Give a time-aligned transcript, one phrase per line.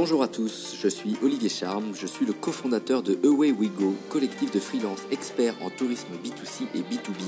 [0.00, 3.96] Bonjour à tous, je suis Olivier Charme, je suis le cofondateur de Away We Go,
[4.10, 7.20] collectif de freelance experts en tourisme B2C et B2B.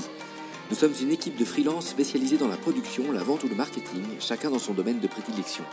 [0.69, 4.01] Nous sommes une équipe de freelance spécialisée dans la production, la vente ou le marketing,
[4.21, 5.65] chacun dans son domaine de prédilection.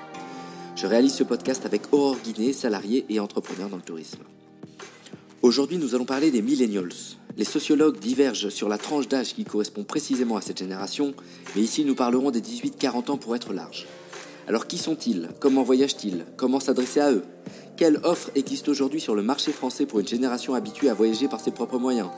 [0.74, 4.24] Je réalise ce podcast avec Aurore Guinet, salarié et entrepreneur dans le tourisme.
[5.40, 6.90] Aujourd'hui, nous allons parler des millennials.
[7.36, 11.14] Les sociologues divergent sur la tranche d'âge qui correspond précisément à cette génération,
[11.54, 13.86] mais ici nous parlerons des 18-40 ans pour être large.
[14.48, 15.28] Alors qui sont-ils?
[15.40, 16.24] Comment voyagent-ils?
[16.36, 17.22] Comment s'adresser à eux?
[17.76, 21.40] Quelle offre existe aujourd'hui sur le marché français pour une génération habituée à voyager par
[21.40, 22.08] ses propres moyens?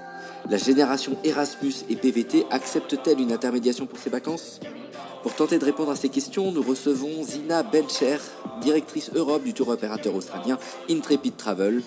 [0.49, 4.61] La génération Erasmus et PVT accepte-t-elle une intermédiation pour ses vacances?
[5.23, 8.19] Pour tenter de répondre à ces questions, nous recevons Zina Belcher,
[8.63, 10.59] directrice Europe du tour opérateur australien
[10.89, 11.83] Intrepid Travel,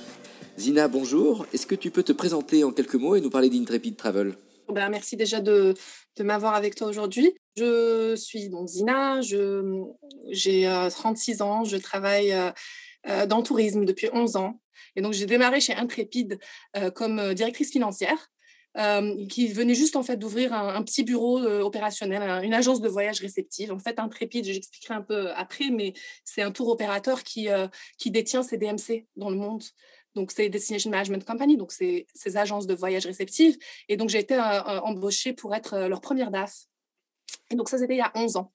[0.58, 1.48] Zina, bonjour.
[1.52, 4.36] Est-ce que tu peux te présenter en quelques mots et nous parler d'Intrepid Travel?
[4.72, 5.74] Ben, Merci déjà de,
[6.20, 7.34] m'avoir avec toi aujourd'hui.
[7.55, 12.34] Je suis donc Zina, j'ai 36 euh, ans, je travaille
[13.27, 14.60] dans le tourisme depuis 11 ans.
[14.95, 16.40] Et donc, j'ai démarré chez Intrépide
[16.95, 18.32] comme directrice financière.
[19.29, 23.71] qui venait juste en fait d'ouvrir un, petit bureau opérationnel, une agence de voyage réceptive.
[23.71, 25.93] En fait, Intrépide, j'expliquerai un peu après, mais
[26.26, 27.49] c'est un tour opérateur qui,
[27.99, 29.63] qui détient ces DMC dans le monde.
[30.15, 33.57] Donc, c'est Destination Management Company, donc c'est ces agences de voyage réceptives.
[33.90, 36.67] Et donc, j'ai été embauchée pour être leur première DAF.
[37.49, 38.51] Et donc, ça, c'était il y a 11 ans.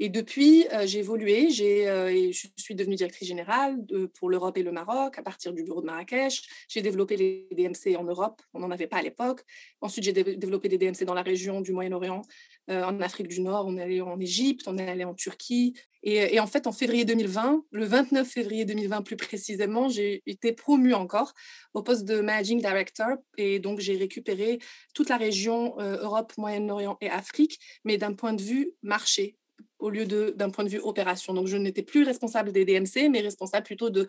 [0.00, 1.50] Et depuis, j'ai évolué.
[1.50, 1.84] J'ai,
[2.32, 3.78] je suis devenue directrice générale
[4.18, 6.42] pour l'Europe et le Maroc à partir du bureau de Marrakech.
[6.68, 8.42] J'ai développé les DMC en Europe.
[8.54, 9.42] On n'en avait pas à l'époque.
[9.80, 12.22] Ensuite, j'ai développé des DMC dans la région du Moyen-Orient,
[12.68, 13.66] en Afrique du Nord.
[13.66, 15.74] On est allé en Égypte, on est allé en Turquie,
[16.06, 20.92] et, en fait, en février 2020, le 29 février 2020 plus précisément, j'ai été promue
[20.92, 21.32] encore
[21.72, 23.16] au poste de Managing Director.
[23.38, 24.58] Et donc, j'ai récupéré
[24.92, 29.38] toute la région euh, Europe, Moyen-Orient et Afrique, mais d'un point de vue marché
[29.84, 31.34] au lieu d'un point de vue opération.
[31.34, 34.06] Donc, je n'étais plus responsable des DMC, mais responsable plutôt de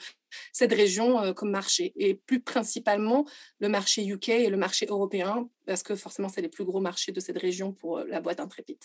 [0.53, 1.91] cette région euh, comme marché.
[1.97, 3.25] Et plus principalement,
[3.59, 7.11] le marché UK et le marché européen, parce que forcément, c'est les plus gros marchés
[7.11, 8.77] de cette région pour euh, la boîte Intrépide.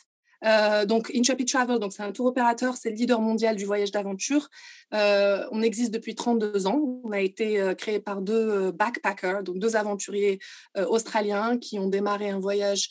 [0.45, 3.93] Euh, donc, Intrepid Travel, donc c'est un tour opérateur, c'est le leader mondial du voyage
[3.93, 4.49] d'aventure.
[4.91, 7.01] On existe depuis 32 ans.
[7.05, 10.39] On a été créé par deux backpackers, donc deux aventuriers
[10.89, 12.89] australiens qui ont démarré un voyage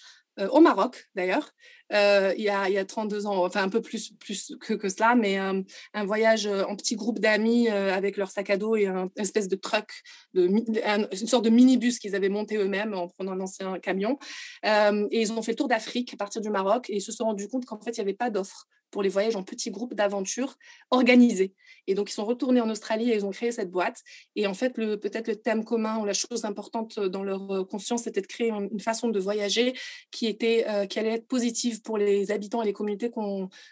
[0.52, 1.54] au Maroc d'ailleurs,
[1.92, 4.14] euh, il, y a, il, y a, 32 ans, enfin un peu plus,
[4.60, 5.62] que, cela, mais euh,
[5.94, 9.22] un voyage euh, en petit groupe d'amis avec leur sac à dos et un, une
[9.22, 13.42] espèce de truck, de, une sorte de minibus qu'ils avaient monté eux-mêmes en prenant un
[13.42, 14.18] ancien camion.
[14.64, 17.26] et ils ont fait le tour d'Afrique à partir du Maroc et ils se sont
[17.26, 19.94] rendus compte qu'en fait, il n'y avait pas d'offre pour les voyages en petits groupes
[19.94, 20.58] d'aventure
[20.92, 21.54] organisés.
[21.88, 24.02] Et donc, ils sont retournés en Australie et ils ont créé cette boîte.
[24.36, 28.22] Et en fait, peut-être le thème commun ou la chose importante dans leur conscience, c'était
[28.22, 29.74] de créer une façon de voyager
[30.12, 33.10] qui, était, qui allait être positive pour les habitants et les communautés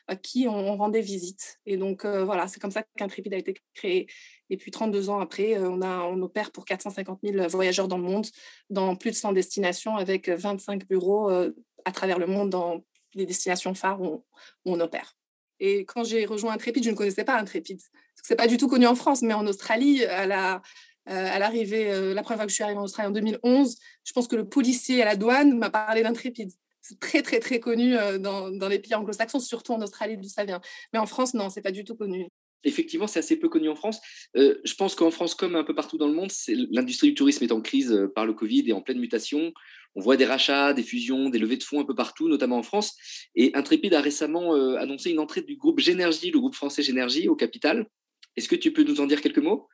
[0.07, 1.59] à qui on, rendait visite.
[1.65, 4.07] Et donc, euh, voilà, c'est comme ça qu'Intrépide a été créé.
[4.49, 8.27] Et puis, 32 ans après, euh, on, opère pour 450 000 voyageurs dans le monde,
[8.69, 11.53] dans plus de 100 destinations, avec 25 bureaux euh,
[11.85, 12.83] à travers le monde
[13.13, 14.23] les destinations phares où,
[14.65, 15.15] on opère.
[15.59, 17.81] Et quand j'ai rejoint Intrépide, je ne connaissais pas Intrépide.
[18.23, 20.61] Ce n'est pas du tout connu en France, mais en Australie, à la,
[21.05, 24.27] à l'arrivée, la première fois que je suis arrivée en Australie en 2011, je pense
[24.27, 26.51] que le policier à la douane m'a parlé d'Intrépide
[26.87, 30.29] c'est très, très, très connu euh, dans, dans les pays anglo-saxons, surtout en Australie, d'où
[30.29, 30.61] ça vient.
[30.93, 32.27] Mais en France, non, c'est pas du tout connu.
[32.63, 33.99] Effectivement, c'est assez peu connu en France.
[34.35, 36.31] Euh, je pense qu'en France, comme un peu partout dans le monde,
[36.71, 39.51] l'industrie du tourisme est en crise euh, par le Covid et en pleine mutation.
[39.97, 42.63] On voit des rachats, des fusions, des levées de fonds un peu partout, notamment en
[42.63, 42.95] France.
[43.35, 47.35] Et Intrépide a récemment annoncé une entrée du groupe Génergie, le groupe français Génergie, au
[47.35, 47.87] capital.
[48.35, 49.67] Est-ce que tu peux nous en dire quelques mots?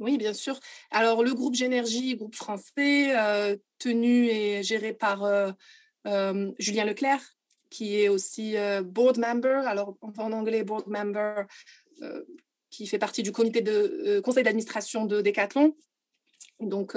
[0.00, 0.58] Oui, bien sûr.
[0.90, 3.14] Alors, le groupe Génergie, groupe français,
[3.78, 5.22] tenu et géré par
[6.06, 7.22] euh, Julien Leclerc,
[7.70, 11.46] qui est aussi euh, board member, alors en anglais board member,
[12.02, 12.22] euh,
[12.70, 15.76] qui fait partie du comité de conseil d'administration de Decathlon.
[16.68, 16.96] Donc,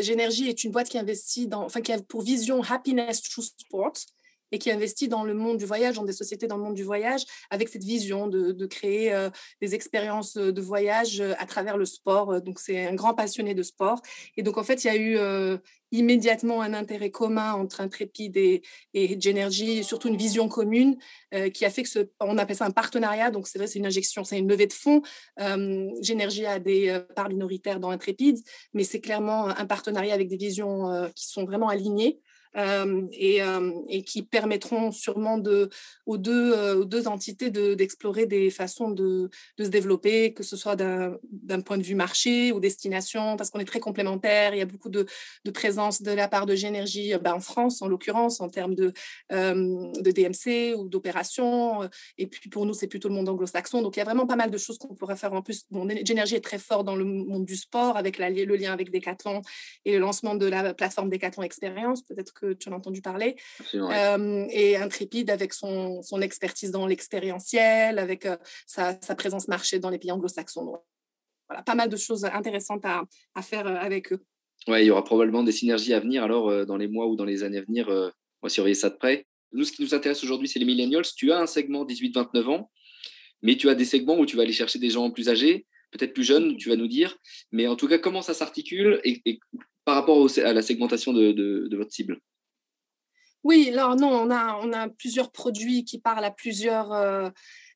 [0.00, 3.92] Génergie est une boîte qui investit dans, enfin, qui a pour vision happiness through sport
[4.52, 6.84] et qui investit dans le monde du voyage, dans des sociétés dans le monde du
[6.84, 9.28] voyage, avec cette vision de, créer
[9.60, 12.40] des expériences de voyage à travers le sport.
[12.40, 14.00] Donc, c'est un grand passionné de sport.
[14.36, 15.58] Et donc, en fait, il y a eu
[15.92, 18.62] immédiatement un intérêt commun entre Intrépide et,
[18.94, 20.96] et Genergy, surtout une vision commune
[21.34, 23.30] euh, qui a fait que ce, on appelle ça un partenariat.
[23.30, 25.02] Donc c'est vrai, c'est une injection, c'est une levée de fonds.
[25.40, 28.38] Euh, Genergy a des euh, parts minoritaires dans Intrépide,
[28.72, 32.20] mais c'est clairement un partenariat avec des visions qui sont vraiment alignées.
[32.56, 35.42] Et, qui permettront sûrement
[36.06, 41.82] aux, deux, entités d'explorer des façons de, se développer, que ce soit d'un point de
[41.82, 44.54] vue marché ou destination, parce qu'on est très complémentaires.
[44.54, 45.06] Il y a beaucoup de,
[45.52, 48.92] présence de la part de Génergie ben, en France, en l'occurrence, en termes de,
[49.30, 51.88] DMC ou d'opérations.
[52.18, 53.82] Et puis pour nous, c'est plutôt le monde anglo-saxon.
[53.82, 55.64] Donc il y a vraiment pas mal de choses qu'on pourrait faire en plus.
[55.70, 59.42] Bon, Génergie est très fort dans le monde du sport, avec le lien avec Decathlon
[59.84, 62.02] et le lancement de la plateforme Decathlon Experience.
[62.02, 63.36] Peut-être que tu en as entendu parler.
[63.72, 68.26] et Intrépide avec son, son expertise dans l'expérientiel, avec
[68.66, 70.78] sa, sa, présence marché dans les pays anglo-saxons.
[71.48, 73.02] Voilà, pas mal de choses intéressantes à,
[73.34, 74.22] à faire avec eux.
[74.68, 77.24] Ouais, il y aura probablement des synergies à venir alors dans les mois ou dans
[77.24, 77.88] les années à venir.
[77.88, 79.26] on va surveiller ça de près.
[79.52, 81.04] Nous, ce qui nous intéresse aujourd'hui, c'est les millennials.
[81.16, 82.70] Tu as un segment 18-29 ans,
[83.42, 86.12] mais tu as des segments où tu vas aller chercher des gens plus âgés, peut-être
[86.12, 87.16] plus jeunes, tu vas nous dire.
[87.50, 89.40] Mais en tout cas, comment ça s'articule et,
[89.90, 92.20] par rapport à la segmentation de, votre cible?
[93.42, 97.28] Oui, alors non, on a, plusieurs produits qui parlent à plusieurs euh,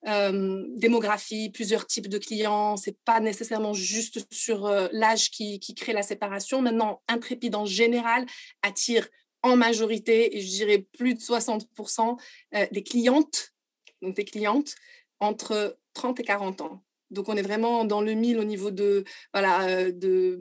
[0.07, 2.77] euh, démographies, plusieurs types de clients.
[2.77, 6.63] C'est pas nécessairement juste sur euh, l'âge qui, crée la séparation.
[6.63, 8.27] Maintenant, Intrépide en général
[8.63, 9.09] attire
[9.43, 12.17] en majorité, et je dirais plus de 60%
[12.55, 13.55] euh, des clientes,
[14.03, 14.77] donc des clientes
[15.19, 16.85] entre 30 et 40 ans.
[17.11, 19.03] Donc, on est vraiment dans le mille au niveau de,
[19.33, 20.41] voilà, de,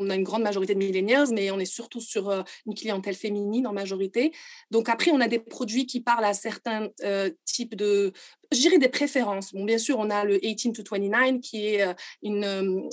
[0.00, 3.14] on a une grande majorité de millennials, mais on est surtout sur euh, une clientèle
[3.14, 4.32] féminine en majorité.
[4.70, 6.88] Donc, après, on a des produits qui parlent à certains
[7.44, 8.12] types de,
[8.52, 9.52] je dirais des préférences.
[9.52, 12.88] Bon, bien sûr, on a le 18 to 29 qui est euh, une euh,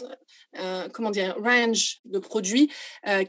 [0.60, 2.72] euh, comment dire range de produits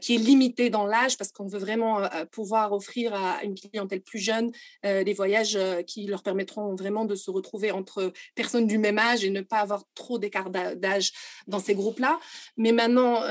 [0.01, 4.19] qui est limité dans l'âge parce qu'on veut vraiment pouvoir offrir à une clientèle plus
[4.19, 4.51] jeune
[4.83, 9.29] des voyages qui leur permettront vraiment de se retrouver entre personnes du même âge et
[9.29, 11.11] ne pas avoir trop d'écart d'âge
[11.47, 12.19] dans ces groupes-là.
[12.57, 13.21] Mais maintenant,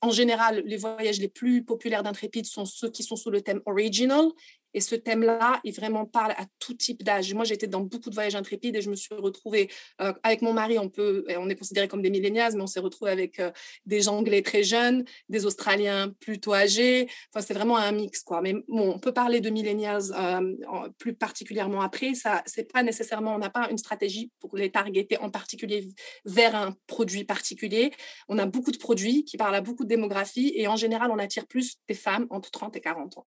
[0.00, 3.60] en général, les voyages les plus populaires d'Intrépide sont ceux qui sont sous le thème
[3.66, 4.24] original
[4.74, 7.32] et ce thème-là, il vraiment parle à tout type d'âge.
[7.34, 9.70] Moi, j'étais dans beaucoup de voyages intrépides et je me suis retrouvée
[10.00, 10.78] euh, avec mon mari.
[10.78, 13.50] On peut, on est considéré comme des millénials, mais on s'est retrouvés avec euh,
[13.86, 17.08] des Anglais très jeunes, des Australiens plutôt âgés.
[17.32, 18.40] Enfin, c'est vraiment un mix, quoi.
[18.40, 20.54] Mais bon, on peut parler de millénials euh,
[20.98, 22.14] plus particulièrement après.
[22.14, 25.88] Ça, c'est pas nécessairement, on n'a pas une stratégie pour les targeter en particulier
[26.24, 27.92] vers un produit particulier.
[28.28, 31.18] On a beaucoup de produits qui parlent à beaucoup de démographie et en général, on
[31.18, 33.26] attire plus des femmes entre 30 et 40 ans.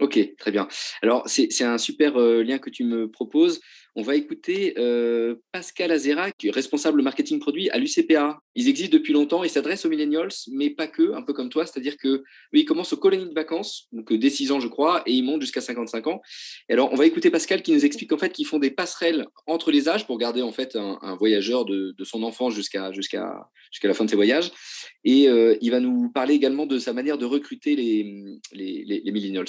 [0.00, 0.66] Ok, très bien.
[1.02, 3.60] Alors, c'est un super euh, lien que tu me proposes.
[3.94, 8.38] On va écouter euh, Pascal Azera, responsable marketing produit à l'UCPA.
[8.54, 11.66] Ils existent depuis longtemps, ils s'adressent aux millennials, mais pas que, un peu comme toi,
[11.66, 12.22] c'est-à-dire que
[12.54, 15.22] ils commencent aux colonies de vacances, donc euh, dès 6 ans, je crois, et ils
[15.22, 16.22] montent jusqu'à 55 ans.
[16.70, 19.26] Et alors, on va écouter Pascal qui nous explique en fait qu'ils font des passerelles
[19.46, 23.88] entre les âges pour garder en fait un, voyageur de, son enfance jusqu'à jusqu'à jusqu'à
[23.88, 24.50] la fin de ses voyages.
[25.04, 25.26] Et
[25.60, 29.48] il va nous parler également de sa manière de recruter les, les millennials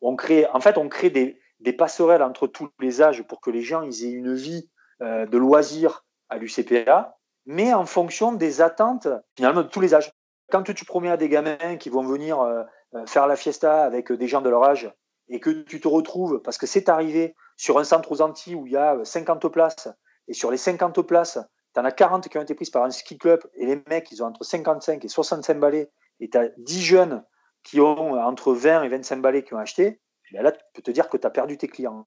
[0.00, 1.38] on crée, en fait, on crée des,
[1.72, 4.70] passerelles entre tous les âges pour que les gens aient une vie
[5.02, 10.12] euh, de loisirs à l'UCPA, mais en fonction des attentes finalement de tous les âges.
[10.50, 12.62] Quand tu promets à des gamins qui vont venir euh,
[12.94, 14.92] euh, faire la fiesta avec des gens de leur âge
[15.28, 18.66] et que tu te retrouves, parce que c'est arrivé, sur un centre aux Antilles où
[18.66, 19.88] il y a 50 places,
[20.28, 21.38] et sur les 50 places,
[21.74, 24.10] tu en as 40 qui ont été prises par un ski club, et les mecs,
[24.12, 25.90] ils ont entre 55 et 65 balais,
[26.20, 27.24] et tu as 10 jeunes
[27.66, 30.00] qui ont entre 20 et 25 balais qui ont acheté,
[30.32, 32.06] ben là, tu peux te dire que tu as perdu tes clients.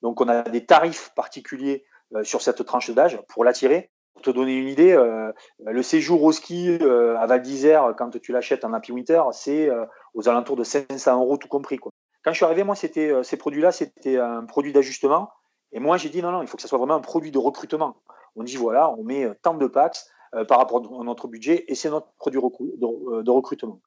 [0.00, 3.90] Donc, on a des tarifs particuliers euh, sur cette tranche d'âge pour l'attirer.
[4.14, 5.30] Pour te donner une idée, euh,
[5.64, 9.68] le séjour au ski euh, à Val d'Isère, quand tu l'achètes en Happy Winter, c'est
[10.14, 11.76] aux alentours de 500 euros tout compris.
[11.76, 11.92] Quoi.
[12.24, 15.30] Quand je suis arrivé, moi, c'était ces produits-là, c'était un produit d'ajustement.
[15.72, 17.38] Et moi, j'ai dit non, non, il faut que ça soit vraiment un produit de
[17.38, 17.96] recrutement.
[18.36, 20.00] On dit voilà, on met tant de packs
[20.48, 23.80] par rapport à notre budget et c'est notre produit de recrutement.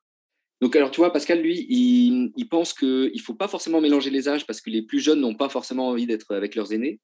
[0.61, 4.29] Donc, alors, tu vois, Pascal, lui, il, pense qu'il ne faut pas forcément mélanger les
[4.29, 6.99] âges parce que les plus jeunes n'ont pas forcément envie d'être avec leurs aînés.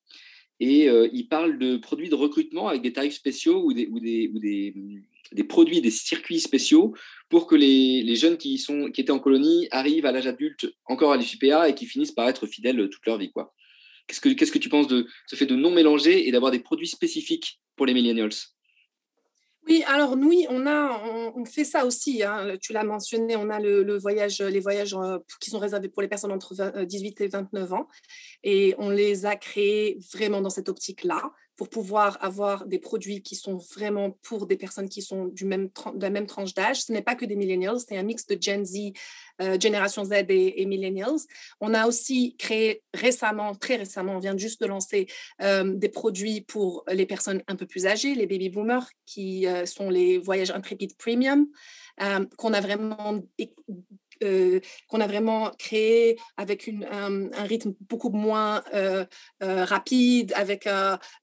[0.59, 5.81] Et euh, il parle de produits de recrutement avec des tarifs spéciaux ou des, produits,
[5.81, 6.95] des circuits spéciaux
[7.29, 8.63] pour que les, jeunes qui,
[8.95, 12.45] étaient en colonie arrivent à l'âge adulte encore à l'IFPA et qui finissent par être
[12.45, 13.31] fidèles toute leur vie.
[14.07, 16.59] Qu'est-ce que, qu'est-ce que tu penses de ce fait de non mélanger et d'avoir des
[16.59, 18.29] produits spécifiques pour les millennials?
[19.67, 21.01] Oui, alors nous, on, a,
[21.35, 22.23] on, fait ça aussi.
[22.23, 22.55] Hein.
[22.61, 26.07] Tu l'as mentionné, on a le, voyage, les voyages euh, qui sont réservés pour les
[26.07, 26.53] personnes entre
[26.85, 27.87] 18 euh, et 29 ans.
[28.43, 33.35] Et on les a créés vraiment dans cette optique-là pour pouvoir avoir des produits qui
[33.35, 36.83] sont vraiment pour des personnes qui sont du même, de la même tranche d'âge.
[36.83, 38.93] Ce n'est pas que des millennials, c'est un mix de Gen Z,
[39.41, 41.19] euh, Génération Z et, millennials.
[41.59, 45.07] On a aussi créé récemment, très récemment, on vient juste de lancer
[45.41, 49.65] euh, des produits pour les personnes un peu plus âgées, les baby boomers, qui euh,
[49.65, 51.47] sont les voyages intrépides premium.
[52.37, 53.23] qu'on a vraiment
[54.19, 58.63] qu'on a vraiment créé avec un, rythme beaucoup moins
[59.41, 60.67] rapide, avec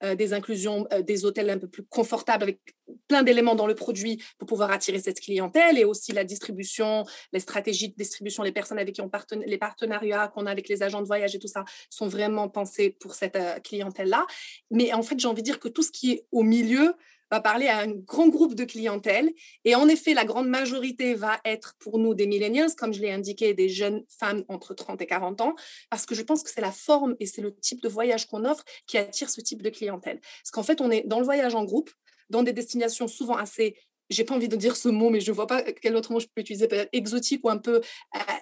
[0.03, 2.61] des inclusions, des hôtels un peu plus confortables, avec
[3.09, 7.41] plein d'éléments dans le produit pour pouvoir attirer cette clientèle et aussi la distribution, les
[7.41, 9.11] stratégies de distribution, les personnes avec qui on
[9.47, 12.91] les partenariats qu'on a avec les agents de voyage et tout ça sont vraiment pensés
[12.91, 14.27] pour cette clientèle-là.
[14.71, 16.95] Mais en fait, j'ai envie de dire que tout ce qui est au milieu,
[17.31, 19.31] va parler à un grand groupe de clientèle.
[19.65, 23.11] Et en effet, la grande majorité va être pour nous des millennials, comme je l'ai
[23.11, 25.55] indiqué, des jeunes femmes entre 30 et 40 ans,
[25.91, 28.45] parce que je pense que c'est la forme et c'est le type de voyage qu'on
[28.45, 30.21] offre qui attire ce type de clientèle.
[30.21, 31.91] Parce qu'en fait, on est dans le voyage en groupe,
[32.31, 33.77] dans des destinations souvent assez
[34.11, 36.27] j'ai pas envie de dire ce mot, mais je vois pas quel autre mot je
[36.27, 37.81] peux utiliser, peut-être exotique ou un peu,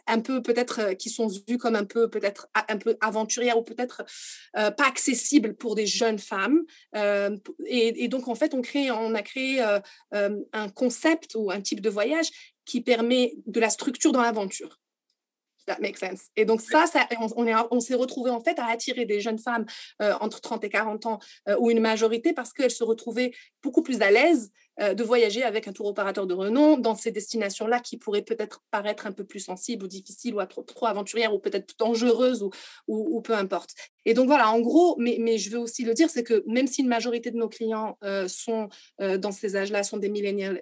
[0.06, 2.96] un peu peut-être euh, qui sont vus comme un peu peut-être un peu
[3.56, 4.02] ou peut-être
[4.56, 6.62] euh, pas accessibles pour des jeunes femmes.
[6.96, 9.62] Euh, et, donc en fait, on crée, on a créé
[10.12, 12.28] un concept ou un type de voyage
[12.64, 14.78] qui permet de la structure dans l'aventure.
[15.66, 16.24] That makes sense?
[16.34, 19.64] Et donc ça, ça on, on s'est retrouvé en fait à attirer des jeunes femmes
[20.20, 21.18] entre 30 et 40 ans
[21.58, 24.50] ou une majorité parce qu'elles se retrouvaient beaucoup plus à l'aise
[24.80, 28.62] euh, de voyager avec un tour opérateur de renom dans ces destinations-là qui pourraient peut-être
[28.70, 32.50] paraître un peu plus sensibles ou difficiles ou trop, aventurières ou peut-être dangereuses ou,
[32.88, 33.74] ou, peu importe.
[34.06, 36.66] Et donc voilà, en gros, mais, mais je veux aussi le dire, c'est que même
[36.66, 38.70] si une majorité de nos clients euh, sont
[39.02, 40.60] euh, dans ces âges-là, sont des millénials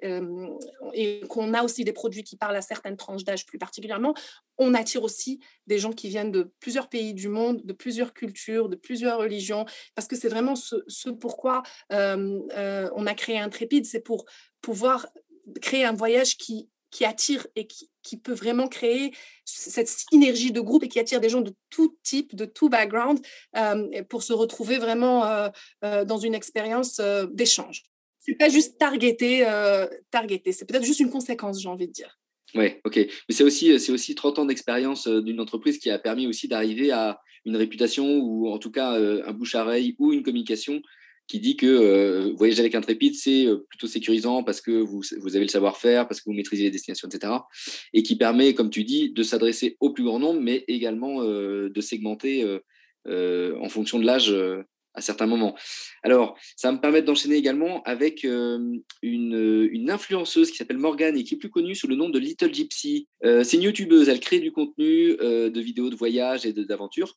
[0.92, 4.14] et qu'on a aussi des produits qui parlent à certaines tranches d'âge plus particulièrement,
[4.58, 8.68] on attire aussi des gens qui viennent de plusieurs pays du monde, de plusieurs cultures,
[8.68, 9.64] de plusieurs religions,
[9.94, 14.24] parce que c'est vraiment ce, pourquoi on a créé Intrépide, pour
[14.60, 15.06] pouvoir
[15.60, 19.12] créer un voyage qui, qui attire et qui, qui, peut vraiment créer
[19.44, 23.20] cette synergie de groupe et qui attire des gens de tout type, de tout background,
[23.56, 25.48] euh, pour se retrouver vraiment euh,
[25.84, 27.84] euh, dans une expérience d'échange.
[28.18, 29.46] C'est pas juste targeté,
[30.10, 30.52] targeté.
[30.52, 32.18] c'est peut-être juste une conséquence, j'ai envie de dire.
[32.54, 32.96] Oui, ok.
[32.96, 37.20] Mais c'est aussi, aussi 30 ans d'expérience d'une entreprise qui a permis aussi d'arriver à
[37.46, 40.82] une réputation ou en tout cas un bouche-à-oreille ou une communication
[41.30, 45.44] qui dit que euh, voyager avec Intrépide, c'est euh, plutôt sécurisant parce que vous, avez
[45.44, 47.34] le savoir-faire, parce que vous maîtrisez les destinations, etc.
[47.92, 51.70] Et qui permet, comme tu dis, de s'adresser au plus grand nombre, mais également euh,
[51.70, 52.44] de segmenter
[53.06, 54.34] en fonction de l'âge
[54.94, 55.56] à certains moments.
[56.02, 61.34] Alors, ça me permettre d'enchaîner également avec une, une, influenceuse qui s'appelle Morgane et qui
[61.34, 63.08] est plus connue sous le nom de Little Gypsy.
[63.22, 67.16] c'est une youtubeuse, elle crée du contenu de vidéos de voyage et d'aventure.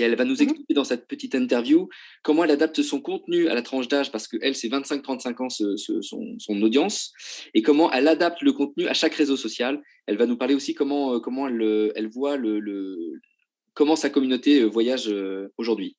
[0.00, 1.88] Et elle va nous mmh expliquer dans cette petite interview
[2.22, 6.62] comment elle adapte son contenu à la tranche d'âge, parce qu'elle, c'est 25-35 ans son,
[6.62, 7.12] audience,
[7.54, 9.80] et comment elle adapte le contenu à chaque réseau social.
[10.06, 13.20] Elle va nous parler aussi comment, euh, comment elle, elle voit le,
[13.74, 15.96] comment sa communauté euh, voyage euh, aujourd'hui.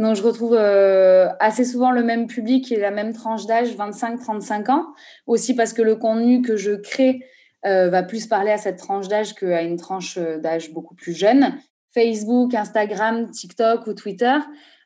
[0.00, 4.86] Donc, je retrouve assez souvent le même public et la même tranche d'âge, 25-35 ans,
[5.28, 7.20] aussi parce que le contenu que je crée
[7.62, 11.56] va plus parler à cette tranche d'âge qu'à une tranche d'âge beaucoup plus jeune.
[11.94, 14.36] Facebook, Instagram, TikTok ou Twitter,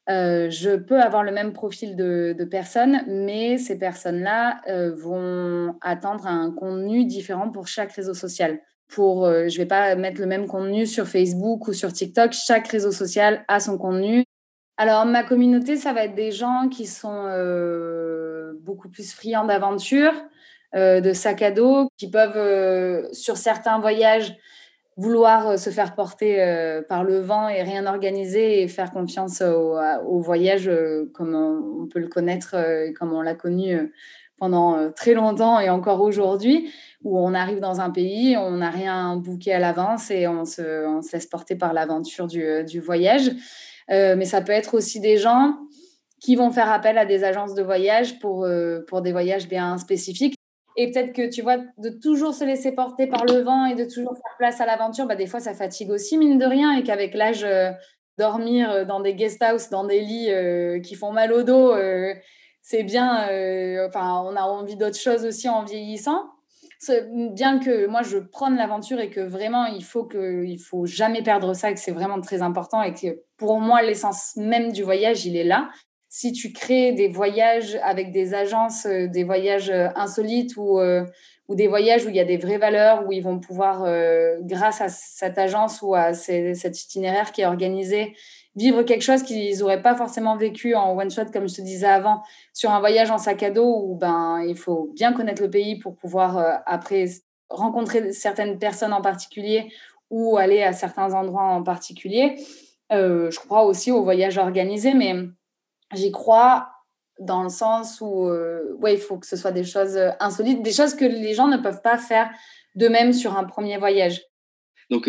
[0.09, 6.27] euh, je peux avoir le même profil de, personnes, mais ces personnes-là euh, vont attendre
[6.27, 8.59] un contenu différent pour chaque réseau social.
[8.89, 12.33] Pour, euh, je ne vais pas mettre le même contenu sur Facebook ou sur TikTok.
[12.33, 14.25] Chaque réseau social a son contenu.
[14.79, 17.25] Alors, ma communauté, ça va être des gens qui sont
[18.61, 20.13] beaucoup plus friands d'aventure,
[20.73, 24.37] de sacs à dos, qui peuvent, sur certains voyages,
[24.99, 29.41] vouloir euh, se faire porter euh, par le vent et rien organiser et faire confiance
[29.41, 33.93] au, voyage euh, comme on, peut le connaître et comme on l'a connu
[34.37, 36.71] pendant très longtemps et encore aujourd'hui,
[37.03, 41.13] où on arrive dans un pays, on n'a rien bouqué à l'avance et on se,
[41.13, 43.33] laisse porter par l'aventure du, du, voyage.
[43.89, 45.57] mais ça peut être aussi des gens
[46.21, 48.47] qui vont faire appel à des agences de voyage pour,
[48.87, 50.38] pour des voyages bien spécifiques.
[50.81, 53.85] Et peut-être que, tu vois, de toujours se laisser porter par le vent et de
[53.85, 56.85] toujours faire place à l'aventure, bah, des fois, ça fatigue aussi, mine de rien, et
[56.85, 57.73] qu'avec l'âge, euh,
[58.17, 61.75] dormir euh, dans des guest house, dans des lits euh, qui font mal au dos,
[62.63, 63.25] c'est bien.
[63.89, 66.23] Enfin, on a envie d'autre chose aussi en vieillissant.
[67.33, 71.25] Bien que moi, je prenne l'aventure et que vraiment, il faut, que, il faut jamais
[71.25, 75.27] perdre ça, que c'est vraiment très important et que pour moi, l'essence même du voyage,
[75.27, 75.71] il est là
[76.09, 81.05] si tu crées des voyages avec des agences, euh, des voyages euh, insolites ou, euh,
[81.49, 83.87] ou des voyages où il y a des vraies valeurs, où ils vont pouvoir,
[84.43, 88.15] grâce à cette agence ou à cet itinéraire qui est organisé,
[88.55, 92.23] vivre quelque chose qu'ils n'auraient pas forcément vécu en one-shot, comme je te disais avant,
[92.53, 95.79] sur un voyage en sac à dos où ben, il faut bien connaître le pays
[95.79, 97.07] pour pouvoir, après,
[97.49, 99.73] rencontrer certaines personnes en particulier
[100.11, 102.37] ou aller à certains endroits en particulier.
[102.91, 105.15] je crois aussi aux voyages organisés, mais
[105.95, 106.71] j'y crois
[107.21, 110.63] dans le sens où euh, ouais, il faut que ce soit des choses euh, insolites,
[110.63, 112.31] des choses que les gens ne peuvent pas faire
[112.75, 114.23] d'eux-mêmes sur un premier voyage.
[114.91, 115.07] Donc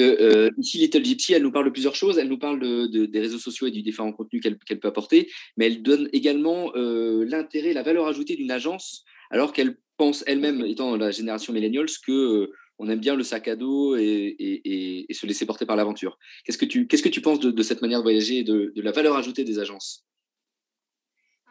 [0.57, 2.17] ici, Little Gypsy, elle nous parle de plusieurs choses.
[2.17, 5.67] Elle nous parle de, des réseaux sociaux et du différent contenu qu'elle peut apporter, mais
[5.67, 11.11] elle donne également l'intérêt, la valeur ajoutée d'une agence, alors qu'elle pense elle-même, étant la
[11.11, 15.75] génération millennials, que on aime bien le sac à dos et, se laisser porter par
[15.75, 16.17] l'aventure.
[16.45, 18.91] Qu'est-ce que tu, qu'est-ce que tu penses de, cette manière de voyager et de, la
[18.91, 20.05] valeur ajoutée des agences?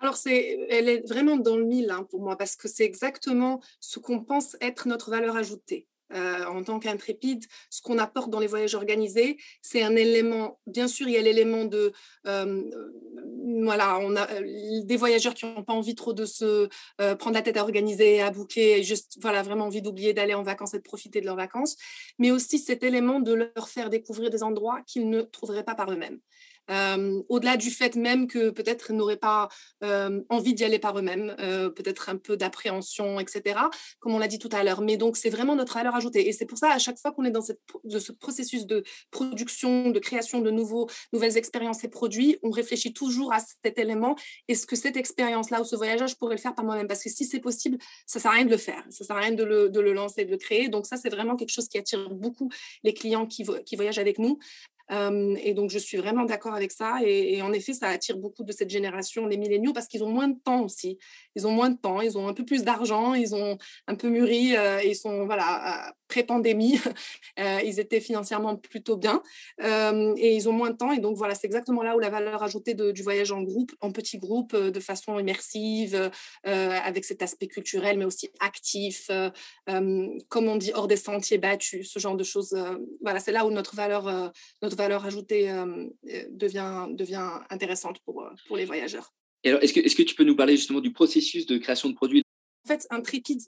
[0.01, 3.61] Alors, c'est, elle est vraiment dans le mille hein, pour moi, parce que c'est exactement
[3.81, 5.87] ce qu'on pense être notre valeur ajoutée.
[6.15, 10.89] Euh, en tant qu'intrépide, ce qu'on apporte dans les voyages organisés, c'est un élément, bien
[10.89, 11.93] sûr, il y a l'élément de,
[12.27, 12.63] euh,
[13.63, 17.43] voilà, on a euh, des voyageurs qui n'ont pas envie trop de se prendre la
[17.43, 20.83] tête à organiser, à bouquer, juste, voilà, vraiment envie d'oublier d'aller en vacances et de
[20.83, 21.77] profiter de leurs vacances,
[22.19, 25.93] mais aussi cet élément de leur faire découvrir des endroits qu'ils ne trouveraient pas par
[25.93, 26.21] eux-mêmes.
[26.69, 29.49] Au-delà du fait même que peut-être n'auraient pas
[30.29, 31.35] envie d'y aller par eux-mêmes,
[31.75, 33.61] peut-être un peu d'appréhension, etc.,
[34.01, 34.81] comme on l'a dit tout à l'heure.
[34.81, 36.29] Mais donc, c'est vraiment notre valeur ajoutée.
[36.29, 38.83] Et c'est pour ça, à chaque fois qu'on est dans cette, de ce processus de
[39.11, 44.17] production, de création de nouveaux, nouvelles expériences et produits, on réfléchit toujours à cet élément.
[44.49, 46.87] Est-ce que cette expérience-là ou ce voyage, je pourrais le faire par moi-même?
[46.87, 48.83] Parce que si c'est possible, ça ne sert à rien de le faire.
[48.91, 50.69] Ça ne sert à rien de le, de le lancer, de le créer.
[50.69, 52.51] Donc, ça, c'est vraiment quelque chose qui attire beaucoup
[52.83, 54.39] les clients qui, qui voyagent avec nous
[54.91, 56.99] et donc, je suis vraiment d'accord avec ça.
[57.05, 60.29] Et, en effet, ça attire beaucoup de cette génération, les milléniaux, parce qu'ils ont moins
[60.29, 60.99] de temps aussi.
[61.37, 64.09] Ils ont moins de temps, ils ont un peu plus d'argent, ils ont un peu
[64.09, 64.55] mûri,
[64.85, 66.81] ils sont voilà, pré-pandémie,
[67.39, 69.23] ils étaient financièrement plutôt bien
[69.63, 70.93] et ils ont moins de temps.
[70.93, 73.93] Et donc, voilà, c'est exactement là où la valeur ajoutée du voyage en groupe, en
[73.93, 76.11] petit groupe, de façon immersive,
[76.45, 79.11] avec cet aspect culturel, mais aussi actif,
[79.67, 82.57] comme on dit, hors des sentiers battus, ce genre de choses.
[83.03, 85.53] voilà, c'est là où notre valeur, notre valeur ajoutée
[86.31, 89.13] devient, devient intéressante pour, pour les voyageurs.
[89.45, 91.89] Et alors, est-ce que, est que tu peux nous parler justement du processus de création
[91.89, 92.23] de produits?
[92.65, 93.41] En fait, un tripide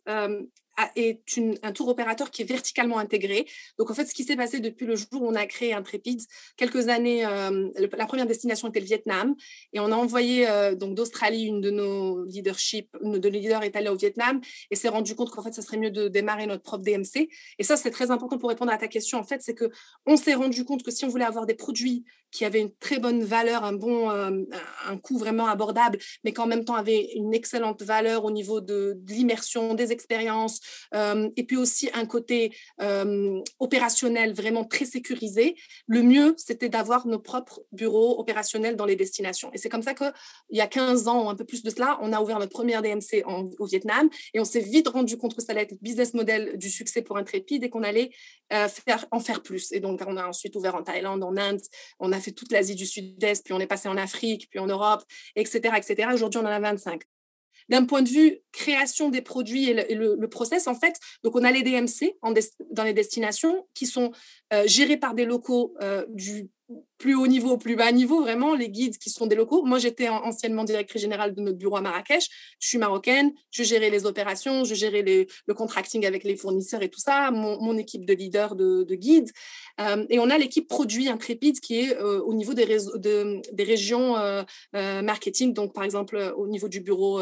[0.96, 1.22] est
[1.62, 3.46] un tour opérateur qui est verticalement intégré.
[3.78, 6.20] Donc, en fait, ce qui s'est passé depuis le jour où on a créé Intrépide,
[6.56, 9.34] quelques années, euh, la première destination était le Vietnam,
[9.72, 13.76] et on a envoyé euh, d'Australie une de nos leadership, une de nos leaders est
[13.76, 16.62] allée au Vietnam, et s'est rendu compte qu'en fait, ça serait mieux de démarrer notre
[16.62, 17.28] propre DMC.
[17.58, 19.18] Et ça, c'est très important pour répondre à ta question.
[19.18, 19.70] En fait, c'est que
[20.06, 22.98] on s'est rendu compte que si on voulait avoir des produits qui avaient une très
[22.98, 24.44] bonne valeur, un bon, euh,
[24.86, 29.00] un coût vraiment abordable, mais qu'en même temps avaient une excellente valeur au niveau de
[29.08, 30.60] l'immersion, des expériences,
[30.94, 32.52] et puis aussi un côté
[33.58, 35.56] opérationnel vraiment très sécurisé,
[35.86, 39.50] le mieux, c'était d'avoir nos propres bureaux opérationnels dans les destinations.
[39.52, 40.12] Et c'est comme ça qu'il
[40.50, 42.82] y a 15 ans ou un peu plus de cela, on a ouvert notre première
[42.82, 43.24] DMC
[43.58, 46.56] au Vietnam et on s'est vite rendu compte que ça allait être le business model
[46.56, 48.10] du succès pour Intrépide et qu'on allait
[48.50, 49.72] faire, en faire plus.
[49.72, 51.60] Et donc, on a ensuite ouvert en Thaïlande, en Inde,
[51.98, 54.66] on a fait toute l'Asie du Sud-Est, puis on est passé en Afrique, puis en
[54.66, 55.02] Europe,
[55.36, 55.74] etc.
[55.76, 56.10] etc.
[56.12, 57.02] Aujourd'hui, on en a 25
[57.70, 61.50] d'un point de vue création des produits et le, process, en fait, donc on a
[61.50, 62.16] les DMC
[62.70, 64.12] dans les destinations qui sont
[64.52, 66.50] euh, gérés par des locaux euh, du
[66.98, 69.64] plus haut niveau, plus bas niveau, vraiment, les guides qui sont des locaux.
[69.64, 72.28] Moi, j'étais anciennement directrice générale de notre bureau à Marrakech.
[72.58, 76.88] Je suis marocaine, je gérais les opérations, je gérais le contracting avec les fournisseurs et
[76.88, 79.30] tout ça, mon, équipe de leaders, de, guides.
[79.80, 84.16] Euh, et on a l'équipe produit intrépide qui est euh, au niveau des, des régions
[84.16, 84.42] euh,
[84.74, 87.20] marketing, donc par exemple au niveau du bureau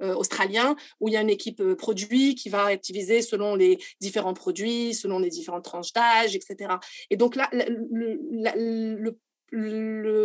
[0.00, 4.34] australien, où il y a une équipe produit qui va être divisée selon les différents
[4.34, 6.74] produits, selon les différentes tranches d'âge, etc.
[7.10, 7.48] Et donc là,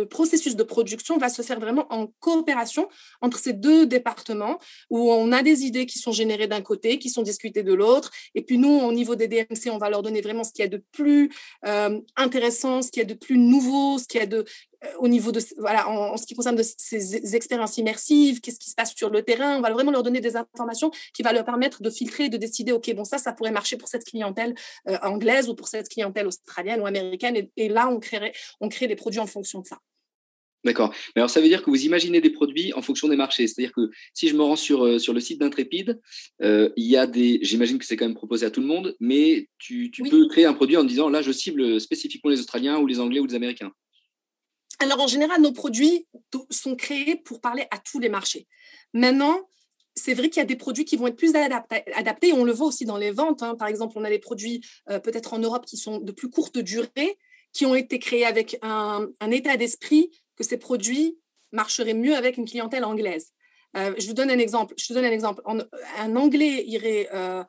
[0.08, 2.88] processus de production va se faire vraiment en coopération
[3.20, 7.10] entre ces deux départements où on a des idées qui sont générées d'un côté, qui
[7.10, 8.10] sont discutées de l'autre.
[8.34, 10.66] Et puis nous, au niveau des DMC, on va leur donner vraiment ce qu'il y
[10.66, 11.30] a de plus
[11.66, 14.44] euh, intéressant, ce qu'il y a de plus nouveau, ce qu'il y a de,
[14.98, 18.74] au niveau de, voilà, en, ce qui concerne de ces expériences immersives, qu'est-ce qui se
[18.74, 19.56] passe sur le terrain.
[19.56, 22.72] On va vraiment leur donner des informations qui va leur permettre de filtrer, de décider,
[22.72, 24.54] OK, bon, ça, ça pourrait marcher pour cette clientèle
[24.88, 27.48] euh, anglaise ou pour cette clientèle australienne ou américaine.
[27.56, 29.78] Et, là, on, créerait, on crée des produits en fonction de ça.
[30.64, 30.92] D'accord.
[31.14, 33.46] Mais alors, ça veut dire que vous imaginez des produits en fonction des marchés.
[33.46, 36.00] C'est-à-dire que si je me rends sur, euh, sur le site d'Intrépide,
[36.40, 37.38] il y a des.
[37.42, 40.44] J'imagine que c'est quand même proposé à tout le monde, mais tu, tu peux créer
[40.44, 43.34] un produit en disant là, je cible spécifiquement les Australiens ou les Anglais ou les
[43.34, 43.72] Américains.
[44.80, 46.06] Alors, en général, nos produits
[46.50, 48.46] sont créés pour parler à tous les marchés.
[48.92, 49.48] Maintenant,
[49.98, 52.32] c'est vrai qu'il y a des produits qui vont être plus adaptés.
[52.32, 53.42] on le voit aussi dans les ventes.
[53.42, 53.56] Hein.
[53.56, 56.58] Par exemple, on a des produits euh, peut-être en Europe qui sont de plus courte
[56.58, 57.18] durée,
[57.52, 61.18] qui ont été créés avec un, état d'esprit que ces produits
[61.52, 63.32] marcheraient mieux avec une clientèle anglaise.
[63.76, 64.74] Euh, je vous donne un exemple.
[64.78, 65.42] Je vous donne un exemple.
[65.44, 67.44] un Anglais irait euh,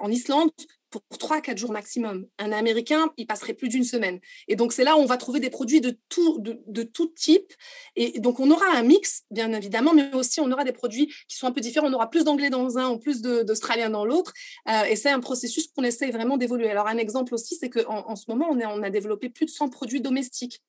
[0.00, 0.50] en Islande
[0.92, 2.26] pour 3-4 jours maximum.
[2.38, 4.20] Un Américain, il passerait plus d'une semaine.
[4.46, 7.52] Et donc, c'est là où on va trouver des produits de tout, de, tout type.
[7.96, 11.36] Et donc, on aura un mix, bien évidemment, mais aussi on aura des produits qui
[11.36, 11.88] sont un peu différents.
[11.88, 14.32] On aura plus d'anglais dans un ou plus d'australien dans l'autre.
[14.68, 16.70] Euh, et c'est un processus qu'on essaie vraiment d'évoluer.
[16.70, 19.70] Alors, un exemple aussi, c'est qu'en en ce moment, on, a développé plus de 100
[19.70, 20.62] produits domestiques.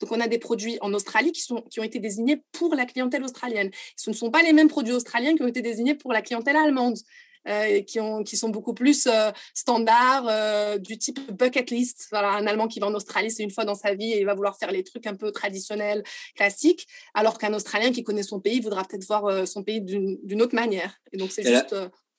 [0.00, 3.70] Donc, on a des produits en Australie qui ont été désignés pour la clientèle australienne.
[3.96, 6.56] Ce ne sont pas les mêmes produits australiens qui ont été désignés pour la clientèle
[6.56, 6.98] allemande.
[7.46, 12.08] Euh, qui, ont, qui sont beaucoup plus euh, standards, euh, du type bucket list.
[12.10, 14.26] Voilà, un Allemand qui va en Australie, c'est une fois dans sa vie et il
[14.26, 16.02] va vouloir faire les trucs un peu traditionnels,
[16.34, 20.54] classiques, alors qu'un Australien qui connaît son pays voudra peut-être voir son pays d'une autre
[20.54, 20.98] manière.
[21.12, 21.74] Et donc, c'est juste.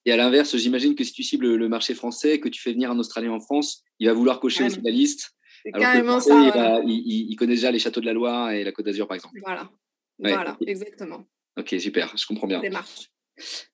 [0.06, 2.90] Et à l'inverse, j'imagine que si tu cibles le marché français, que tu fais venir
[2.90, 5.32] un Australien en France, il va vouloir cocher aussi la liste.
[5.62, 6.80] C'est carrément ça.
[6.86, 9.38] Il, connaît déjà les châteaux de la Loire et la Côte d'Azur, par exemple.
[9.44, 9.70] Voilà.
[10.18, 11.24] Voilà, exactement.
[11.58, 12.60] Ok, super, je comprends bien.
[12.60, 13.10] Démarche.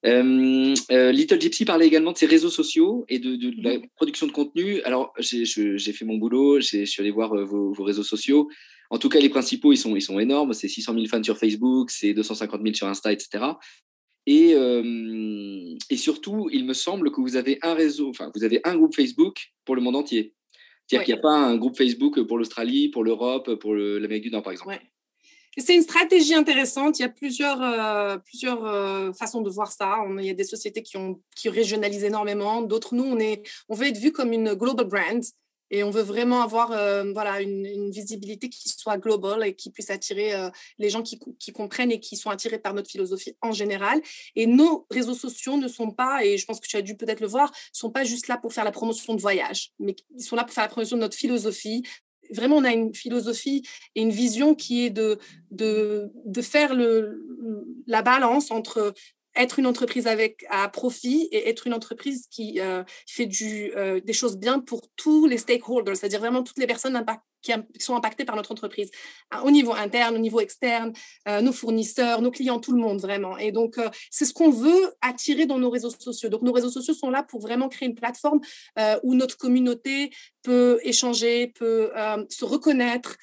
[0.04, 3.86] Euh, euh, Little Gypsy parlait également de ses réseaux sociaux et de, la mhm.
[3.96, 4.80] production de contenu.
[4.82, 8.48] Alors, j'ai fait mon boulot, je suis allé voir euh, vos, réseaux sociaux.
[8.90, 10.52] En tout cas, les principaux, ils sont, ils sont énormes.
[10.52, 13.44] C'est 600 000 fans sur Facebook, c'est 250 000 sur Insta, etc.
[14.28, 14.54] Et,
[15.90, 18.94] et surtout, il me semble que vous avez un réseau, enfin, vous avez un groupe
[18.94, 20.34] Facebook pour le monde entier.
[20.86, 24.30] C'est-à-dire qu'il n'y a pas un groupe Facebook pour l'Australie, pour l'Europe, pour l'Amérique du
[24.30, 24.78] Nord, par exemple.
[25.58, 26.98] C'est une stratégie intéressante.
[26.98, 29.98] Il y a plusieurs, euh, plusieurs euh, façons de voir ça.
[30.18, 32.60] il y a des sociétés qui, ont, qui régionalisent énormément.
[32.60, 35.22] D'autres, nous, on, est, on veut être vu comme une global brand.
[35.72, 39.90] Et on veut vraiment avoir euh, voilà, une, visibilité qui soit globale et qui puisse
[39.90, 40.32] attirer
[40.78, 41.18] les gens qui,
[41.52, 44.00] comprennent et qui sont attirés par notre philosophie en général.
[44.36, 47.20] Et nos réseaux sociaux ne sont pas, et je pense que tu as dû peut-être
[47.20, 50.36] le voir, sont pas juste là pour faire la promotion de voyage, mais ils sont
[50.36, 51.82] là pour faire la promotion de notre philosophie,
[52.32, 53.62] vraiment, on a une philosophie
[53.94, 55.18] et une vision qui est de,
[55.50, 57.22] de, de faire le,
[57.86, 58.94] la balance entre
[59.36, 64.00] être une entreprise avec à profit et être une entreprise qui euh, fait du, euh,
[64.00, 66.96] des choses bien pour tous les stakeholders, c'est-à-dire vraiment toutes les personnes
[67.46, 68.90] qui, sont impactés par notre entreprise,
[69.30, 70.92] hein, au niveau interne, au niveau externe,
[71.28, 73.38] euh, nos fournisseurs, nos clients, tout le monde vraiment.
[73.38, 76.28] Et donc, euh, c'est ce qu'on veut attirer dans nos réseaux sociaux.
[76.28, 78.40] Donc, nos réseaux sociaux sont là pour vraiment créer une plateforme
[78.78, 80.10] euh, où notre communauté
[80.42, 81.90] peut échanger, peut
[82.28, 83.16] se reconnaître,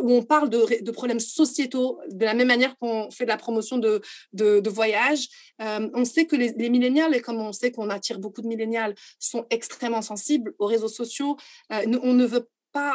[0.00, 3.78] où on parle de, problèmes sociétaux de la même manière qu'on fait de la promotion
[3.78, 4.00] de,
[4.32, 5.26] de, de voyage.
[5.58, 8.94] on sait que les, les millénials, et comme on sait qu'on attire beaucoup de millénials,
[9.18, 11.36] sont extrêmement sensibles aux réseaux sociaux.
[11.68, 12.48] on ne veut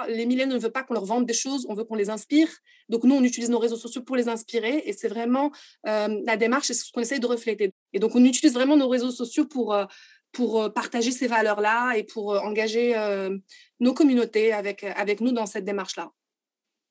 [0.07, 2.47] les millénaires ne veulent pas qu'on leur vende des choses, on veut qu'on les inspire.
[2.89, 5.51] Donc nous, on utilise nos réseaux sociaux pour les inspirer et c'est vraiment
[5.87, 7.73] euh, la démarche, c'est ce qu'on essaie de refléter.
[7.93, 9.85] Et donc on utilise vraiment nos réseaux sociaux pour, euh,
[10.31, 12.95] pour euh, partager ces valeurs-là et pour engager
[13.79, 16.11] nos communautés avec, avec nous dans cette démarche-là.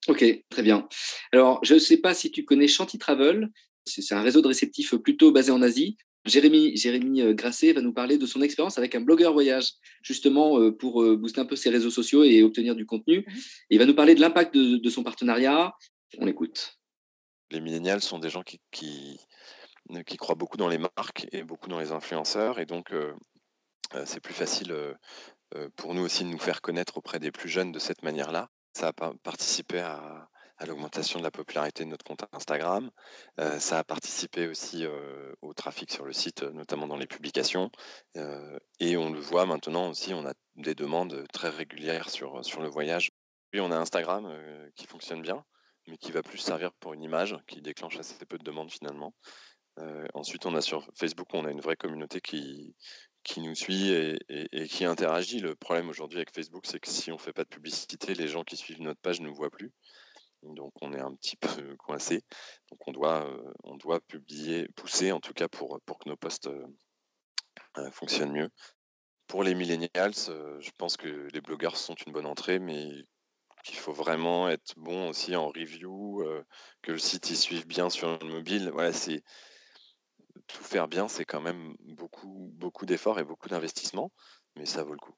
[0.08, 0.88] Ok, très bien.
[1.30, 3.50] Alors, je ne sais pas si tu connais Shanty Travel.
[3.84, 5.96] C'est un réseau de réceptifs plutôt basé en Asie.
[6.24, 10.61] Jérémy, Jérémy euh, Grasset va nous parler de son expérience avec un blogueur voyage, justement
[10.61, 13.24] euh, pour euh, booster un peu ses réseaux sociaux et obtenir du contenu.
[13.26, 13.40] Mhm.
[13.70, 15.72] il va nous parler de l'impact de, son partenariat.
[16.18, 16.78] On l'écoute.
[17.50, 19.18] Les millénials sont des gens qui, qui,
[20.16, 22.58] croient beaucoup dans les marques et beaucoup dans les influenceurs.
[22.58, 22.92] Et donc,
[24.04, 24.74] c'est plus facile
[25.76, 28.48] pour nous aussi de nous faire connaître auprès des plus jeunes de cette manière-là.
[28.74, 30.28] Ça a participé à,
[30.62, 32.90] à l'augmentation de la popularité de notre compte Instagram.
[33.40, 37.70] Euh, ça a participé aussi euh, au trafic sur le site, notamment dans les publications.
[38.16, 42.62] Euh, et on le voit maintenant aussi, on a des demandes très régulières sur, sur
[42.62, 43.11] le voyage.
[43.51, 44.33] Puis on a Instagram
[44.77, 45.44] qui fonctionne bien,
[45.87, 49.12] mais qui va plus servir pour une image, qui déclenche assez peu de demandes finalement.
[50.14, 52.75] ensuite, on a sur Facebook, on a une vraie communauté qui,
[53.25, 55.40] qui nous suit et, et qui interagit.
[55.40, 58.29] Le problème aujourd'hui avec Facebook, c'est que si on ne fait pas de publicité, les
[58.29, 59.70] gens qui suivent notre page ne nous voient plus.
[60.42, 62.22] Donc on est un petit peu coincé.
[62.70, 66.48] Donc on doit, euh, on doit publier, pousser en tout cas pour, que nos posts
[66.48, 66.66] euh,
[67.78, 68.50] euh, fonctionnent mieux.
[69.26, 72.90] Pour les millennials, je pense que les blogueurs sont une bonne entrée, mais
[73.64, 76.22] qu'il faut vraiment être bon aussi en review,
[76.83, 78.70] que le site suive bien sur le mobile.
[78.70, 79.22] Voilà, c'est
[80.48, 84.12] tout faire bien, c'est quand même beaucoup, beaucoup d'efforts et beaucoup d'investissements,
[84.57, 85.14] mais ça vaut le coup.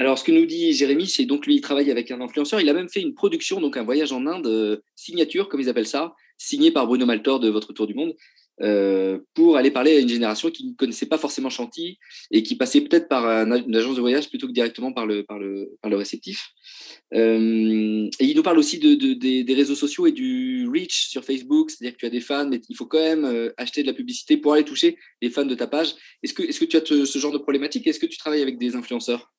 [0.00, 2.58] Alors, ce que nous dit Jérémy, c'est donc lui, il travaille avec un influenceur.
[2.58, 5.68] Il a même fait une production, donc un voyage en Inde, euh, signature, comme ils
[5.68, 8.14] appellent ça, signé par Bruno Maltor de Votre Tour du Monde,
[8.62, 11.98] euh, pour aller parler à une génération qui ne connaissait pas forcément Chanty
[12.30, 15.38] et qui passait peut-être par une agence de voyage plutôt que directement par le, par
[15.38, 16.48] le, réceptif.
[17.12, 21.70] Euh, et il nous parle aussi de, des, réseaux sociaux et du reach sur Facebook,
[21.70, 24.38] c'est-à-dire que tu as des fans, mais il faut quand même acheter de la publicité
[24.38, 25.94] pour aller toucher les fans de ta page.
[26.22, 27.86] Est-ce que, est que tu as ce genre de problématique?
[27.86, 29.30] Est-ce que tu travailles avec des influenceurs?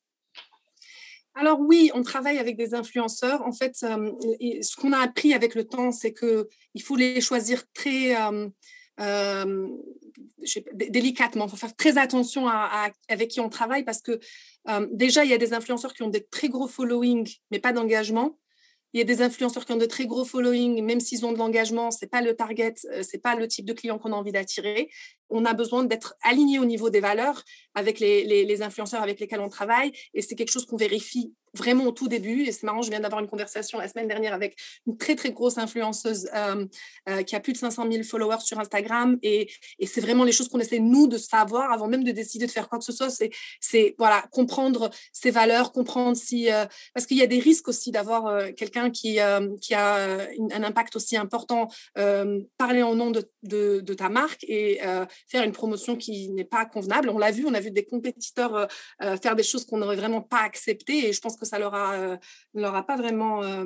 [1.34, 3.42] Alors oui, on travaille avec des influenceurs.
[3.44, 8.16] En fait, ce qu'on a appris avec le temps, c'est qu'il faut les choisir très
[10.74, 11.46] délicatement.
[11.46, 12.48] Il faut faire très attention
[13.08, 14.20] avec qui on travaille parce que
[14.92, 18.38] déjà, il y a des influenceurs qui ont des très gros following, mais pas d'engagement.
[18.94, 21.38] Il y a des influenceurs qui ont de très gros following, même s'ils ont de
[21.38, 24.90] l'engagement, c'est pas le target, c'est pas le type de client qu'on a envie d'attirer.
[25.30, 29.50] On a besoin d'être aligné au niveau des valeurs avec les, influenceurs avec lesquels on
[29.50, 32.44] travaille, et c'est quelque chose qu'on vérifie vraiment au tout début.
[32.44, 35.32] Et c'est marrant, je viens d'avoir une conversation la semaine dernière avec une très, très
[35.32, 36.66] grosse influenceuse euh,
[37.10, 39.18] euh, qui a plus de 500 000 followers sur Instagram.
[39.22, 42.46] Et, et c'est vraiment les choses qu'on essaie, nous, de savoir avant même de décider
[42.46, 43.10] de faire quoi que ce soit.
[43.60, 46.52] C'est, voilà, comprendre ses valeurs, comprendre si.
[46.52, 49.20] Euh, parce qu'il y a des risques aussi d'avoir quelqu'un qui,
[49.62, 51.68] qui a un impact aussi important,
[52.58, 54.80] parler en nom de, de, ta marque et
[55.28, 57.10] faire une promotion qui n'est pas convenable.
[57.10, 58.68] On l'a vu, on a vu des compétiteurs
[59.22, 61.08] faire des choses qu'on n'aurait vraiment pas acceptées.
[61.08, 62.16] Et je pense ça leur euh,
[62.54, 63.66] leur a pas vraiment euh,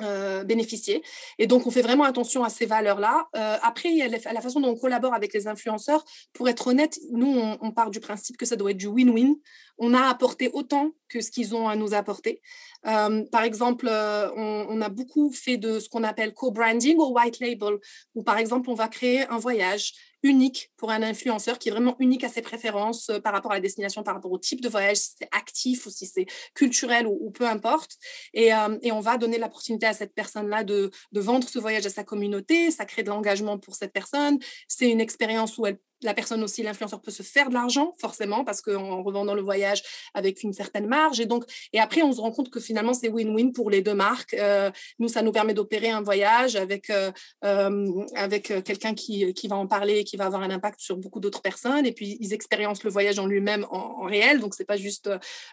[0.00, 1.02] euh, bénéficié.
[1.38, 3.28] Et donc, on fait vraiment attention à ces valeurs-là.
[3.62, 6.04] après, il y a la façon dont on collabore avec les influenceurs.
[6.32, 9.34] Pour être honnête, nous, on, part du principe que ça doit être du win-win.
[9.78, 12.40] On a apporté autant que ce qu'ils ont à nous apporter.
[12.82, 17.78] par exemple, on, a beaucoup fait de ce qu'on appelle co-branding ou white label,
[18.14, 21.96] où par exemple, on va créer un voyage unique pour un influenceur qui est vraiment
[21.98, 24.68] unique à ses préférences euh, par rapport à la destination, par rapport au type de
[24.68, 27.96] voyage, si c'est actif ou si c'est culturel ou, peu importe.
[28.34, 31.86] Et, euh, et, on va donner l'opportunité à cette personne-là de, de vendre ce voyage
[31.86, 32.70] à sa communauté.
[32.70, 34.38] Ça crée de l'engagement pour cette personne.
[34.68, 38.44] C'est une expérience où elle la personne aussi, l'influenceur peut se faire de l'argent, forcément,
[38.44, 39.82] parce qu'en revendant le voyage
[40.14, 41.20] avec une certaine marge.
[41.20, 43.94] Et donc, et après, on se rend compte que finalement, c'est win-win pour les deux
[43.94, 44.34] marques.
[44.34, 47.10] Euh, nous, ça nous permet d'opérer un voyage avec, euh,
[47.44, 50.96] euh, avec quelqu'un qui, qui va en parler et qui va avoir un impact sur
[50.96, 51.86] beaucoup d'autres personnes.
[51.86, 54.40] Et puis, ils expériencent le voyage en lui-même en, réel.
[54.40, 55.08] Donc, c'est pas juste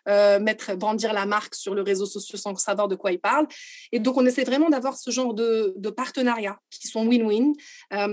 [0.08, 3.48] mettre, brandir la marque sur le réseau social sans savoir de quoi ils parlent.
[3.92, 7.54] Et donc, on essaie vraiment d'avoir ce genre de, de partenariats qui sont win-win.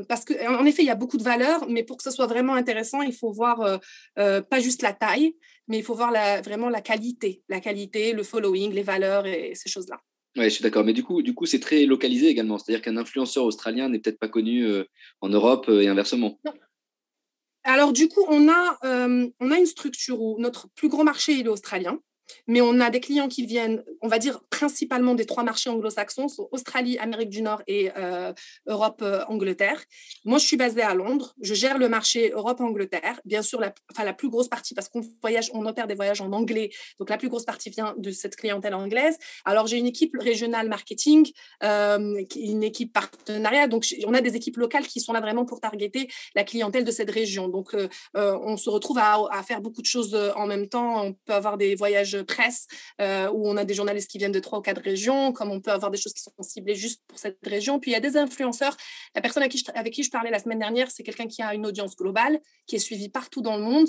[0.08, 2.54] parce qu'en effet, il y a beaucoup de valeurs, mais pour que ce soit vraiment
[2.54, 3.78] intéressant, il faut voir euh,
[4.18, 5.34] euh, pas juste la taille,
[5.68, 9.52] mais il faut voir la, vraiment la qualité, la qualité, le following, les valeurs et
[9.54, 10.00] ces choses-là.
[10.36, 10.84] Oui, je suis d'accord.
[10.84, 12.58] Mais du coup, du coup, c'est très localisé également.
[12.58, 14.84] C'est-à-dire qu'un influenceur australien n'est peut-être pas connu euh,
[15.20, 16.38] en Europe et inversement.
[17.64, 18.78] Alors, du coup, on a,
[19.40, 21.98] on a une structure où notre plus gros marché est australien
[22.46, 26.26] mais on a des clients qui viennent, on va dire, principalement des trois marchés anglo-saxons,
[26.52, 28.32] Australie, Amérique du Nord et euh,
[28.66, 29.22] Europe, euh.
[30.24, 31.34] Moi, je suis basée à Londres.
[31.40, 33.20] Je gère le marché Europe-Angleterre.
[33.24, 36.20] Bien sûr, la, enfin, la plus grosse partie, parce qu'on voyage, on opère des voyages
[36.20, 39.18] en anglais, donc la plus grosse partie vient de cette clientèle anglaise.
[39.44, 41.30] Alors, j'ai une équipe régionale marketing,
[41.62, 43.66] euh, une équipe partenariat.
[43.66, 46.90] Donc, on a des équipes locales qui sont là vraiment pour targeter la clientèle de
[46.90, 47.48] cette région.
[47.48, 47.76] Donc,
[48.14, 51.04] on se retrouve à, à faire beaucoup de choses en même temps.
[51.04, 52.66] On peut avoir des voyages presse
[53.00, 55.60] euh, où on a des journalistes qui viennent de trois ou quatre régions, comme on
[55.60, 57.80] peut avoir des choses qui sont ciblées juste pour cette région.
[57.80, 58.76] Puis il y a des influenceurs.
[59.14, 61.96] La personne avec qui je, parlais la semaine dernière, c'est quelqu'un qui a une audience
[61.96, 63.88] globale, qui est suivi partout dans le monde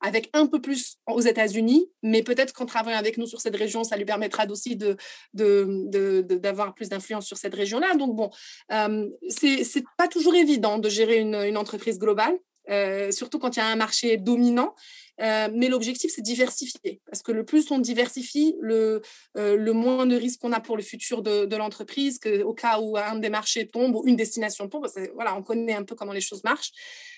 [0.00, 3.82] avec un peu plus aux États-Unis, mais peut-être qu'en travaillant avec nous sur cette région,
[3.82, 4.96] ça lui permettra aussi d'avoir
[5.32, 7.94] de, de, plus d'influence sur cette région-là.
[7.94, 8.30] Donc, bon,
[8.72, 13.60] euh, c'est pas toujours évident de gérer une, une entreprise globale, euh, surtout quand il
[13.60, 14.74] y a un marché dominant.
[15.20, 17.00] Euh, mais l'objectif, c'est diversifier.
[17.06, 19.02] Parce que le plus on diversifie, le,
[19.36, 23.16] euh, moins de risques qu'on a pour le futur de, l'entreprise, au cas où un
[23.16, 26.44] des marchés tombe ou une destination tombe, voilà, on connaît un peu comment les choses
[26.44, 26.72] marchent.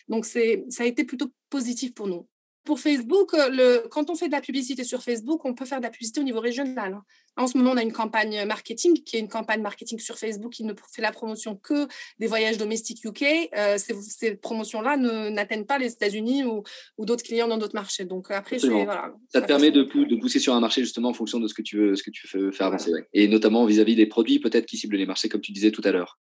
[0.08, 2.26] Donc, ça a été plutôt positif pour nous.
[2.64, 5.84] Pour Facebook, le, quand on fait de la publicité sur Facebook, on peut faire de
[5.84, 7.00] la publicité au niveau régional.
[7.38, 10.52] En ce moment, on a une campagne marketing qui est une campagne marketing sur Facebook
[10.52, 11.86] qui ne fait la promotion que
[12.18, 13.24] des voyages domestiques UK.
[13.56, 16.64] Euh, ces, promotions-là n'atteignent pas les États-Unis ou,
[16.98, 18.04] d'autres clients dans d'autres marchés.
[18.04, 21.38] Donc après, voilà, ça te permet de, de, pousser sur un marché justement en fonction
[21.38, 22.90] de ce que tu veux, ce que tu veux faire avancer.
[23.14, 25.92] Et notamment vis-à-vis des produits peut-être qui ciblent les marchés, comme tu disais tout à
[25.92, 26.18] l'heure.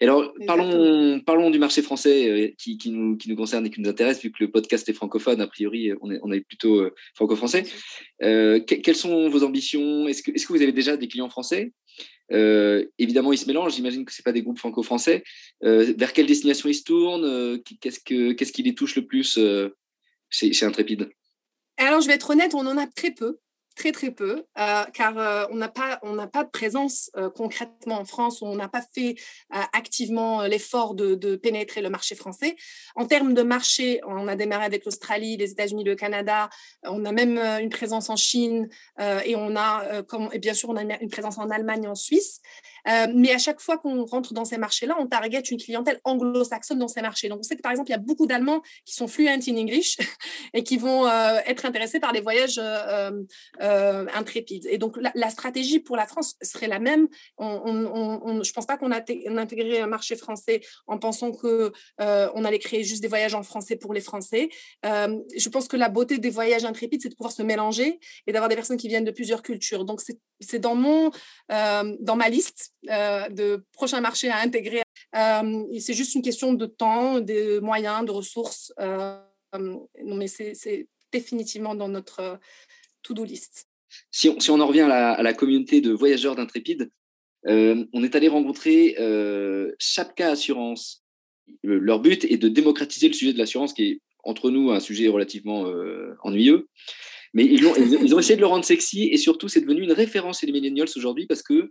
[0.00, 3.82] Alors, parlons, parlons du marché français euh, qui, qui, nous, qui nous concerne et qui
[3.82, 6.80] nous intéresse, vu que le podcast est francophone, a priori, on est, on est plutôt
[6.80, 7.64] euh, franco-français.
[8.20, 10.08] quelles sont vos ambitions?
[10.08, 11.72] Est-ce que, est que vous avez déjà des clients français
[12.32, 13.74] euh, évidemment, ils se mélangent.
[13.74, 15.22] J'imagine que ce pas des groupes franco-français.
[15.64, 19.06] Euh, vers quelle destination ils se tournent euh, Qu'est-ce, que, qu'est-ce qui les touche le
[19.06, 19.38] plus
[20.30, 21.08] chez, chez Intrépide?
[21.76, 23.38] Alors, je vais être honnête, on en a très peu
[23.76, 28.00] très très peu, euh, car euh, on n'a pas, on pas de présence euh, concrètement
[28.00, 29.16] en France, on n'a pas fait
[29.50, 32.56] activement l'effort de, pénétrer le marché français.
[32.94, 36.48] En termes de marché, on a démarré avec l'Australie, les États-Unis, le Canada,
[36.82, 40.76] on a même une présence en Chine et on a, comme, et bien sûr, on
[40.76, 42.40] a une présence en Allemagne, en Suisse.
[42.88, 46.78] Euh, mais à chaque fois qu'on rentre dans ces marchés-là, on target une clientèle anglo-saxonne
[46.78, 47.28] dans ces marchés.
[47.28, 49.56] Donc, on sait que, par exemple, il y a beaucoup d'Allemands qui sont fluents in
[49.56, 49.96] English
[50.54, 52.60] et qui vont euh, être intéressés par les voyages
[53.58, 54.66] intrépides.
[54.70, 57.08] Et donc, la, stratégie pour la France serait la même.
[57.36, 59.00] On, je ne pense pas qu'on a
[59.36, 63.76] intégré un marché français en pensant qu'on on allait créer juste des voyages en français
[63.76, 64.48] pour les Français.
[64.84, 68.48] je pense que la beauté des voyages intrépides, c'est de pouvoir se mélanger et d'avoir
[68.48, 69.84] des personnes qui viennent de plusieurs cultures.
[69.84, 70.00] Donc,
[70.40, 71.10] c'est dans, mon,
[71.52, 74.82] euh, dans ma liste euh, de prochains marchés à intégrer.
[75.14, 78.72] Euh, c'est juste une question de temps, de moyens, de ressources.
[78.78, 82.38] non, mais c'est définitivement dans notre
[83.02, 83.66] to-do list.
[84.10, 86.90] Si on, si on, en revient à la, communauté de voyageurs d'Intrépide,
[87.44, 88.96] on est allé rencontrer
[89.78, 91.04] Chapka Assurance.
[91.62, 95.08] leur but est de démocratiser le sujet de l'assurance, qui est entre nous un sujet
[95.08, 95.64] relativement
[96.22, 96.68] ennuyeux.
[97.32, 99.92] Mais ils ont, ils ont essayé de le rendre sexy et surtout, c'est devenu une
[99.92, 101.70] référence chez les millennials aujourd'hui parce que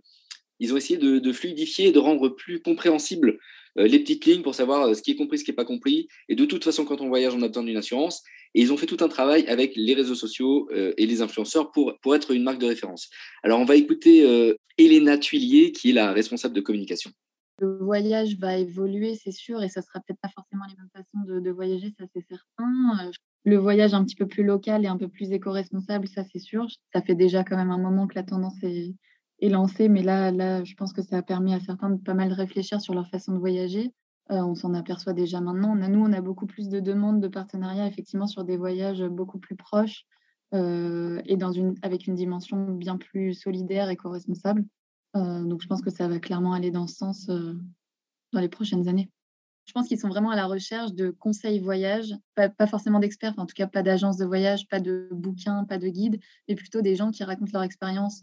[0.60, 3.38] ils ont essayé de, fluidifier et de rendre plus compréhensible
[3.78, 5.64] euh, les petites lignes pour savoir euh, ce qui est compris, ce qui n'est pas
[5.64, 6.08] compris.
[6.28, 8.22] Et de toute façon, quand on voyage, on a besoin d'une assurance.
[8.54, 11.70] Et ils ont fait tout un travail avec les réseaux sociaux euh, et les influenceurs
[11.72, 13.10] pour, pour être une marque de référence.
[13.42, 17.10] Alors, on va écouter Elena Tuillier, qui est la responsable de communication.
[17.60, 21.24] Le voyage va évoluer, c'est sûr, et ça sera peut-être pas forcément les mêmes façons
[21.26, 23.10] de, de voyager, ça c'est certain
[23.46, 26.66] le voyage un petit peu plus local et un peu plus éco-responsable, ça c'est sûr.
[26.92, 28.92] Ça fait déjà quand même un moment que la tendance est,
[29.42, 32.32] lancée, mais là, là, je pense que ça a permis à certains de pas mal
[32.32, 33.92] réfléchir sur leur façon de voyager.
[34.30, 35.76] Euh, on s'en aperçoit déjà maintenant.
[35.76, 39.54] nous, on a beaucoup plus de demandes de partenariats, effectivement, sur des voyages beaucoup plus
[39.54, 40.04] proches
[40.54, 41.38] euh, et
[41.82, 44.64] avec une dimension bien plus solidaire, éco-responsable.
[45.16, 48.88] Euh, donc, je pense que ça va clairement aller dans ce sens dans les prochaines
[48.88, 49.10] années.
[49.66, 53.46] Je pense qu'ils sont vraiment à la recherche de conseils voyage, pas, forcément d'experts, en
[53.46, 56.94] tout cas pas d'agence de voyage, pas de bouquins, pas de guides, mais plutôt des
[56.94, 58.22] gens qui racontent leur expérience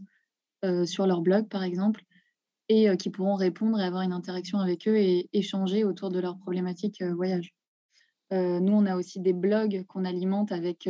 [0.63, 2.03] euh, sur leur blog, par exemple,
[2.69, 6.19] et euh, qui pourront répondre et avoir une interaction avec eux et échanger autour de
[6.19, 7.53] leurs problématiques euh, voyage.
[8.31, 10.89] nous, on a aussi des blogs qu'on alimente avec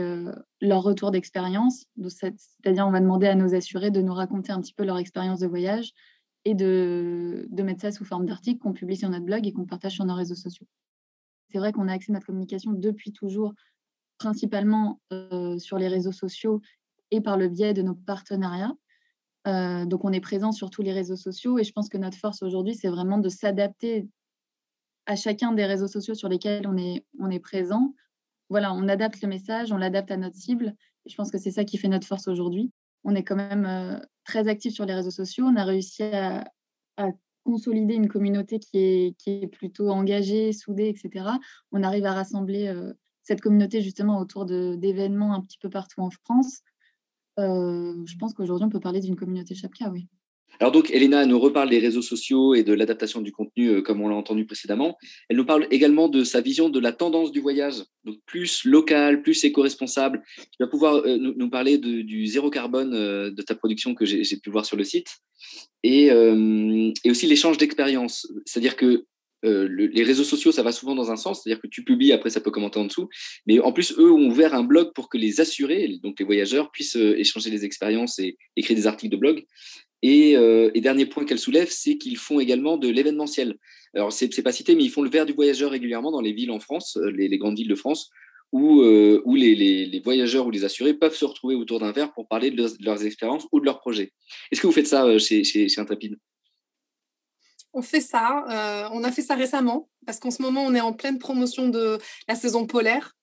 [0.62, 1.86] leur retour d'expérience.
[2.08, 5.40] C'est-à-dire, on va demander à nos assurés de nous raconter un petit peu leur expérience
[5.40, 5.92] de voyage
[6.46, 9.96] et de, mettre ça sous forme d'articles qu'on publie sur notre blog et qu'on partage
[9.96, 10.68] sur nos réseaux sociaux.
[11.50, 13.54] C'est vrai qu'on a accès à notre communication depuis toujours,
[14.20, 15.02] principalement
[15.58, 16.62] sur les réseaux sociaux
[17.12, 18.74] et par le biais de nos partenariats.
[19.48, 22.18] Euh, donc, on est présent sur tous les réseaux sociaux et je pense que notre
[22.18, 24.08] force aujourd'hui, c'est vraiment de s'adapter
[25.06, 27.94] à chacun des réseaux sociaux sur lesquels on est, on est présent.
[28.50, 30.76] Voilà, on adapte le message, on l'adapte à notre cible.
[31.06, 32.72] Et je pense que c'est ça qui fait notre force aujourd'hui
[33.04, 35.46] on est quand même euh, très actif sur les réseaux sociaux.
[35.46, 36.46] On a réussi à,
[37.46, 41.26] consolider une communauté qui est, qui est, plutôt engagée, soudée, etc.
[41.74, 46.10] On arrive à rassembler euh, cette communauté justement autour d'événements un petit peu partout en
[46.10, 46.62] France.
[47.38, 50.08] Je pense qu'aujourd'hui, on peut parler d'une communauté Chapka, oui.
[50.60, 54.08] Alors donc, Elena nous reparle des réseaux sociaux et de l'adaptation du contenu, comme on
[54.08, 54.98] l'a entendu précédemment.
[55.28, 59.24] Elle nous parle également de sa vision de la tendance du voyage, donc plus local,
[59.24, 60.22] plus éco-responsable.
[60.38, 64.66] Tu vas pouvoir nous, parler du zéro carbone de ta production que j'ai pu voir
[64.66, 65.08] sur le site,
[65.82, 68.32] et, et aussi l'échange d'expériences.
[68.46, 69.06] C'est-à-dire que
[69.44, 72.42] les réseaux sociaux, ça va souvent dans un sens, c'est-à-dire que tu publies, après ça
[72.42, 73.10] peut commenter en dessous.
[73.46, 76.72] Mais en plus, eux ont ouvert un blog pour que les assurés, donc les voyageurs,
[76.72, 79.46] puissent échanger des expériences et écrire des articles de blog.
[80.06, 83.56] Euh, et, dernier point qu'elle soulève, c'est qu'ils font également de l'événementiel.
[83.94, 86.52] Alors, c'est pas cité, mais ils font le verre du voyageur régulièrement dans les villes
[86.52, 88.10] en France, euh, les, grandes villes de France,
[88.52, 92.28] où, euh, où les, voyageurs ou les assurés peuvent se retrouver autour d'un verre pour
[92.28, 94.12] parler de, leurs expériences ou de leurs projets.
[94.52, 96.18] Est-ce que vous faites ça chez, chez, chez Intrépide
[97.74, 98.90] on fait ça.
[98.92, 102.00] on a fait ça récemment parce qu'en ce moment, on est en pleine promotion de
[102.28, 103.16] la saison polaire.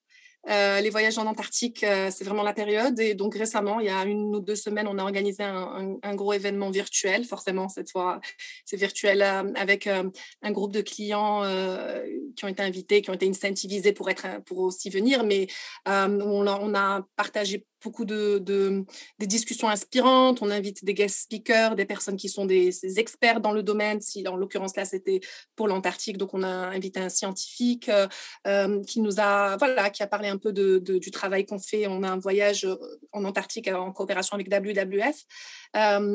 [0.49, 2.99] Euh, les voyages en Antarctique, euh, c'est vraiment la période.
[2.99, 6.33] Et donc récemment, il y a une ou deux semaines, on a organisé un, gros
[6.33, 7.25] événement virtuel.
[7.25, 8.19] Forcément, cette fois,
[8.65, 11.43] c'est virtuel euh, avec un groupe de clients
[12.35, 15.23] qui ont été invités, qui ont été incentivisés pour, être, pour aussi venir.
[15.23, 15.47] Mais
[15.85, 18.37] on, on, a partagé beaucoup de,
[19.19, 20.41] des discussions inspirantes.
[20.41, 24.01] On invite des guest speakers, des personnes qui sont des, experts dans le domaine.
[24.01, 25.21] Si en l'occurrence là c'était
[25.55, 28.07] pour l'Antarctique, donc on a invité un scientifique euh,
[28.47, 31.87] euh, qui nous a voilà qui a parlé un peu de, du travail qu'on fait.
[31.87, 32.75] On a un voyage euh,
[33.11, 35.25] en Antarctique en coopération avec WWF.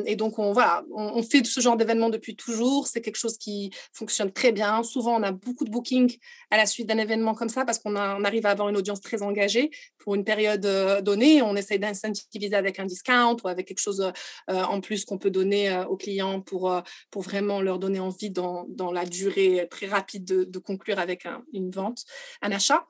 [0.07, 2.87] et donc on voilà, on, fait ce genre d'événement depuis toujours.
[2.87, 4.83] C'est quelque chose qui fonctionne très bien.
[4.83, 6.19] Souvent on a beaucoup de bookings
[6.51, 9.01] à la suite d'un événement comme ça parce qu'on on arrive à avoir une audience
[9.01, 10.67] très engagée pour une période
[11.03, 11.43] donnée.
[11.43, 14.13] On on essaye d'incentiviser avec un discount ou avec quelque chose
[14.49, 18.93] en plus qu'on peut donner aux clients pour, pour vraiment leur donner envie dans, dans
[18.93, 22.05] la durée très rapide de, conclure avec une vente,
[22.43, 22.87] un achat.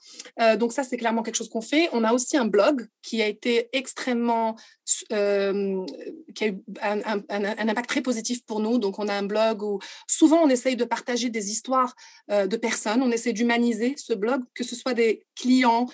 [0.57, 1.89] donc ça, c'est clairement quelque chose qu'on fait.
[1.93, 8.03] On a aussi un blog qui a été extrêmement, qui a eu un, impact très
[8.03, 8.79] positif pour nous.
[8.79, 11.95] Donc on a un blog où souvent on essaye de partager des histoires
[12.29, 15.87] de personnes, on essaie d'humaniser ce blog, que ce soit des clients,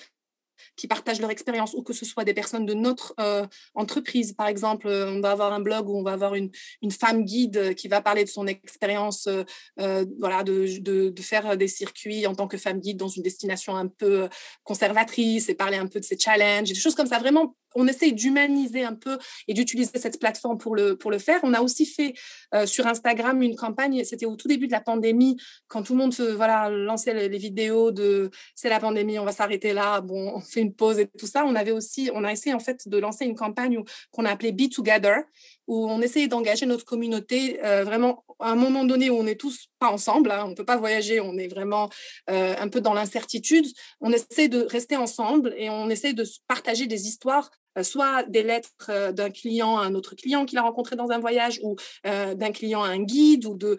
[0.76, 4.32] qui partagent leur expérience ou que ce soit des personnes de notre euh, entreprise.
[4.32, 6.50] Par exemple, euh, on va avoir un blog où on va avoir une,
[6.82, 11.56] une femme guide qui va parler de son expérience euh, voilà, de, de, de, faire
[11.56, 14.28] des circuits en tant que femme guide dans une destination un peu
[14.64, 18.12] conservatrice et parler un peu de ses challenges, des choses comme ça, vraiment on essaye
[18.12, 19.18] d'humaniser un peu
[19.48, 21.40] et d'utiliser cette plateforme pour le, faire.
[21.42, 22.14] On a aussi fait
[22.54, 25.36] euh, sur Instagram une campagne, c'était au tout début de la pandémie,
[25.68, 29.72] quand tout le monde voilà, lançait les, vidéos de c'est la pandémie, on va s'arrêter
[29.72, 31.44] là, bon, on fait une pause et tout ça.
[31.44, 33.78] On avait aussi, on a essayé en fait de lancer une campagne
[34.10, 35.22] qu'on a appelée Be Together,
[35.66, 39.36] où on essayait d'engager notre communauté euh, vraiment à un moment donné où on n'est
[39.36, 41.88] tous pas ensemble, hein, on ne peut pas voyager, on est vraiment
[42.30, 43.66] euh, un peu dans l'incertitude.
[44.00, 48.42] On essaie de rester ensemble et on essaie de partager des histoires euh, soit des
[48.42, 52.52] lettres d'un client à un autre client qu'il a rencontré dans un voyage ou d'un
[52.52, 53.78] client à un guide ou de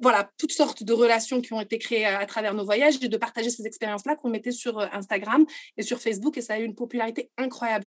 [0.00, 3.16] voilà toutes sortes de relations qui ont été créées à, travers nos voyages et de
[3.16, 5.46] partager ces expériences là qu'on mettait sur Instagram
[5.76, 7.84] et sur Facebook et ça a eu une popularité incroyable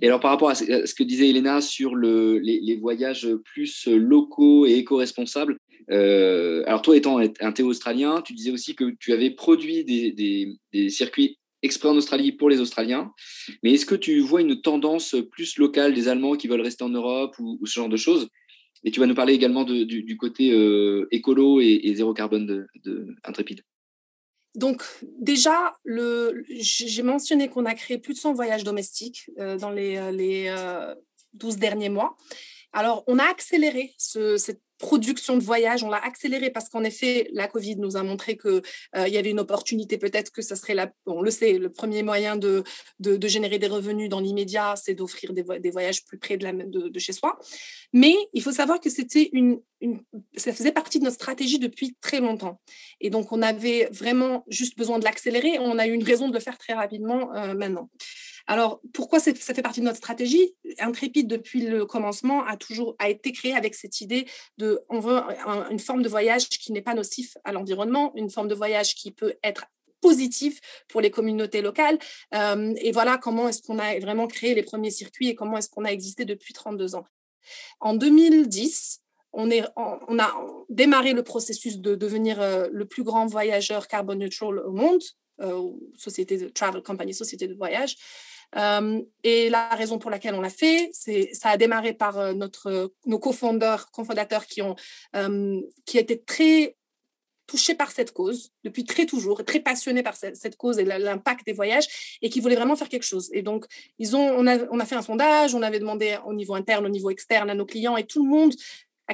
[0.00, 4.66] et alors, par rapport à ce que disait Elena sur le, les, voyages plus locaux
[4.66, 5.58] et éco-responsables,
[5.90, 10.90] euh, alors toi étant un Théo australien, tu disais aussi que tu avais produit des,
[10.90, 13.12] circuits exprès en Australie pour les Australiens.
[13.62, 16.90] Mais est-ce que tu vois une tendance plus locale des Allemands qui veulent rester en
[16.90, 18.28] Europe ou, ce genre de choses?
[18.84, 23.62] Et tu vas nous parler également du, côté euh, écolo et, zéro carbone de Intrépide.
[24.54, 24.82] Donc
[25.18, 30.10] déjà, j'ai mentionné qu'on a créé plus de 100 voyages domestiques euh, dans les, euh,
[30.10, 30.52] les
[31.34, 32.16] 12 euh, derniers mois.
[32.72, 37.48] Alors, on a accéléré cette production de voyages, on l'a accéléré parce qu'en effet, la
[37.48, 38.62] Covid nous a montré qu'il
[38.96, 42.02] il y avait une opportunité, peut-être que ça serait, la, on le sait, le premier
[42.02, 42.62] moyen de,
[43.00, 47.38] de, générer des revenus dans l'immédiat, c'est d'offrir des, voyages plus près de, chez soi.
[47.92, 49.60] Mais il faut savoir que c'était une,
[50.36, 52.60] ça faisait partie de notre stratégie depuis très longtemps.
[53.00, 55.58] Et donc, on avait vraiment juste besoin de l'accélérer.
[55.58, 57.88] On a eu une raison de le faire très rapidement euh, maintenant.
[58.48, 60.56] Alors, pourquoi ça fait partie de notre stratégie?
[60.78, 64.26] Intrépide, depuis le commencement, a toujours a été créé avec cette idée
[64.56, 65.20] de, on veut
[65.70, 69.12] une forme de voyage qui n'est pas nocif à l'environnement, une forme de voyage qui
[69.12, 69.66] peut être
[70.00, 71.98] positif pour les communautés locales.
[72.34, 75.68] Euh, et voilà comment est-ce qu'on a vraiment créé les premiers circuits et comment est-ce
[75.68, 77.04] qu'on a existé depuis 32 ans.
[77.80, 79.02] En 2010,
[79.34, 84.72] on, a démarré le processus de devenir euh, le plus grand voyageur carbone neutral au
[84.72, 85.02] monde,
[85.40, 87.96] euh, société de travel company, société de voyage.
[88.56, 92.92] Euh, et la raison pour laquelle on l'a fait, c'est ça a démarré par notre,
[93.06, 94.74] nos cofondateurs, cofondateurs qui ont
[95.84, 96.76] qui étaient très
[97.48, 101.54] touchés par cette cause depuis très toujours, très passionnés par cette, cause et l'impact des
[101.54, 103.30] voyages et qui voulaient vraiment faire quelque chose.
[103.32, 103.64] Et donc,
[103.98, 106.86] ils ont, on, a, on a fait un sondage, on avait demandé au niveau interne,
[106.86, 108.54] au niveau externe à nos clients et tout le monde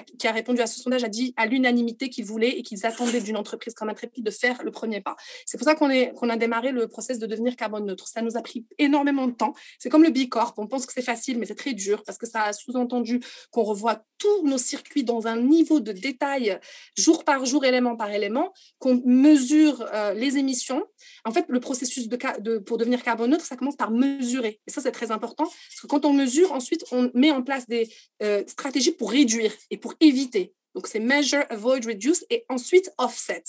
[0.01, 3.21] qui a répondu à ce sondage a dit à l'unanimité qu'ils voulaient et qu'ils attendaient
[3.21, 5.17] d'une entreprise comme Intrépide de faire le premier pas.
[5.47, 5.89] C'est pour ça qu'on
[6.29, 8.09] a démarré le process de devenir carbone neutre.
[8.09, 9.55] Ça nous a pris énormément de temps.
[9.79, 10.55] C'est comme le Bicorp.
[10.57, 13.21] On pense que c'est facile, mais c'est très dur parce que ça a sous-entendu
[13.51, 16.59] qu'on revoit tous nos circuits dans un niveau de détail
[16.97, 20.85] jour par jour, élément par élément, qu'on mesure euh, les émissions.
[21.25, 24.61] En fait, le processus de, pour devenir carbone neutre, ça commence par mesurer.
[24.67, 27.67] Et ça, c'est très important parce que quand on mesure, ensuite, on met en place
[27.67, 27.89] des
[28.23, 30.55] euh, stratégies pour réduire et pour éviter.
[30.75, 33.45] Donc, c'est measure, avoid, reduce et ensuite offset.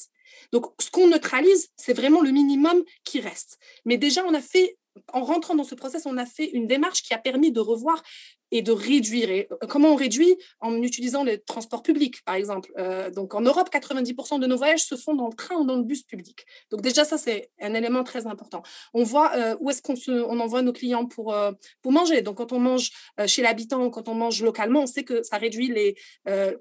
[0.51, 3.57] Donc, ce qu'on neutralise, c'est vraiment le minimum qui reste.
[3.85, 4.77] Mais déjà, on a fait,
[5.13, 8.03] en rentrant dans ce process, on a fait une démarche qui a permis de revoir
[8.51, 9.29] et de réduire.
[9.29, 12.71] Euh, comment on réduit En utilisant les transports publics, par exemple.
[12.77, 15.75] Euh, donc en Europe, 90% de nos voyages se font dans le train ou dans
[15.75, 16.45] le bus public.
[16.71, 18.63] Donc déjà, ça, c'est un élément très important.
[18.93, 21.35] On voit euh, où est-ce qu'on on envoie nos clients pour,
[21.81, 22.21] pour manger.
[22.21, 22.91] Donc quand on mange
[23.27, 25.95] chez l'habitant ou quand on mange localement, on sait que ça réduit les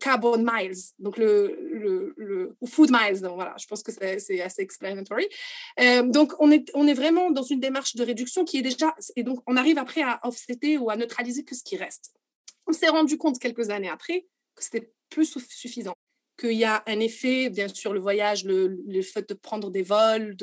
[0.01, 3.21] carbon miles, donc le, le, le food miles.
[3.21, 5.27] Donc, voilà, je pense que c'est assez explanatory.
[6.05, 8.95] donc on est, on est vraiment dans une démarche de réduction qui est déjà...
[9.17, 12.15] Et donc on arrive après à offsetter ou à neutraliser que ce qui reste.
[12.67, 15.95] On s'est rendu compte quelques années après que c'était plus suffisant.
[16.39, 20.37] Qu'il y a un effet, bien sûr, le voyage, le, fait de prendre des vols,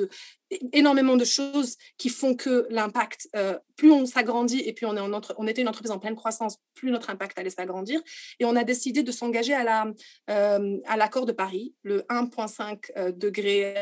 [0.74, 5.32] énormément de choses qui font que l'impact, euh, plus on s'agrandit et puis on, est
[5.38, 8.02] on était une entreprise en pleine croissance, plus notre impact allait s'agrandir.
[8.40, 9.88] Et on a décidé de s'engager à, la,
[10.30, 13.76] euh, à l'accord de Paris, le 1,5 euh, degré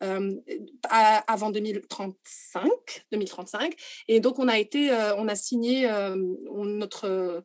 [0.00, 3.74] avant 2035, 2035.
[4.08, 5.88] Et donc, on a, été, on a signé
[6.52, 7.42] notre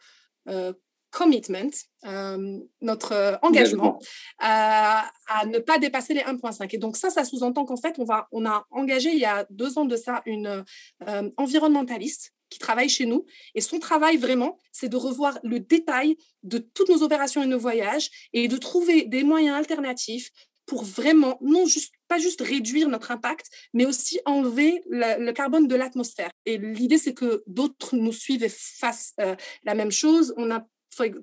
[1.12, 1.72] commitment,
[2.06, 4.00] euh, notre euh, engagement
[4.40, 5.12] à,
[5.48, 6.74] ne pas dépasser les 1,5.
[6.74, 9.46] Et donc ça, ça sous-entend qu'en fait, on, va, on a engagé il y a
[9.50, 10.64] deux ans de ça une
[11.08, 13.26] euh, environnementaliste qui travaille chez nous.
[13.54, 17.60] Et son travail vraiment, c'est de revoir le détail de toutes nos opérations et nos
[17.60, 20.32] voyages et de trouver des moyens alternatifs
[20.66, 25.76] pour vraiment, non juste, pas juste réduire notre impact, mais aussi enlever le, carbone de
[25.76, 26.30] l'atmosphère.
[26.46, 29.16] Et l'idée, c'est que d'autres nous suivent et fassent
[29.64, 30.32] la même chose.
[30.38, 30.64] On a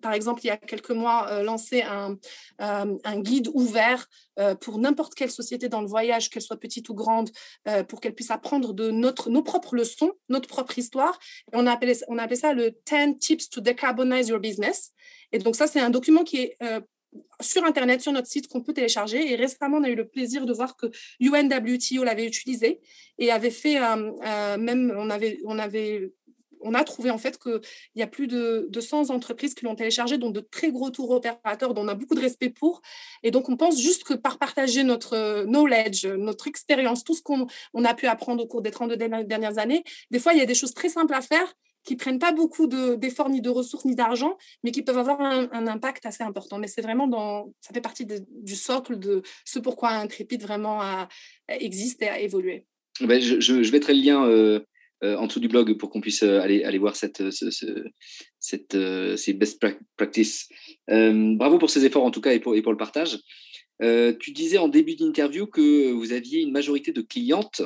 [0.00, 2.16] par exemple, il y a quelques mois, euh, lancé un,
[2.60, 4.06] euh, guide ouvert
[4.38, 7.30] euh, pour n'importe quelle société dans le voyage, qu'elle soit petite ou grande,
[7.88, 11.18] pour qu'elle puisse apprendre de notre, nos propres leçons, notre propre histoire.
[11.52, 14.92] Et on, a appelé, ça le 10 Tips to Decarbonize Your Business.
[15.32, 16.56] Et donc, ça, c'est un document qui est
[17.40, 19.32] sur Internet, sur notre site, qu'on peut télécharger.
[19.32, 20.86] Et récemment, on a eu le plaisir de voir que
[21.20, 22.80] UNWTO l'avait utilisé
[23.18, 23.78] et avait fait,
[24.58, 26.12] même, on avait, on avait
[26.60, 27.60] on a trouvé en fait qu'il
[27.94, 31.74] y a plus de, 100 entreprises qui l'ont téléchargé, dont de très gros tours opérateurs,
[31.74, 32.82] dont on a beaucoup de respect pour.
[33.22, 37.22] Et donc, on pense juste que par partager notre euh, knowledge, notre expérience, tout ce
[37.22, 37.46] qu'on
[37.84, 40.54] a pu apprendre au cours des 32 dernières années, des fois, il y a des
[40.54, 41.54] choses très simples à faire
[41.84, 45.66] qui prennent pas beaucoup d'efforts, ni de ressources, ni d'argent, mais qui peuvent avoir un,
[45.68, 46.58] impact assez important.
[46.58, 50.80] Mais c'est vraiment dans, ça fait partie du socle de ce pourquoi Intrépide vraiment
[51.48, 52.66] existe et a évolué.
[53.00, 54.60] Ben, je, je, mettrai le lien euh,
[55.04, 59.16] euh, en dessous du blog pour qu'on puisse euh, aller, aller voir cette, cette, euh,
[59.16, 59.62] ces best
[59.96, 60.48] practices.
[60.88, 63.18] bravo pour ces efforts en tout cas et pour, et pour le partage.
[63.80, 67.60] tu disais en début d'interview que vous aviez une majorité de clientes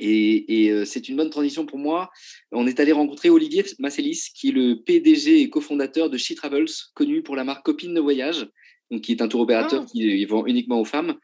[0.00, 2.10] et, et c'est une bonne transition pour moi.
[2.50, 6.72] On est allé rencontrer Olivier Masselis, qui est le PDG et cofondateur de She Travels,
[6.94, 8.48] connu pour la marque Copine de Voyage,
[8.90, 9.90] donc qui est un tour opérateur ah.
[9.90, 11.16] qui vend uniquement aux femmes.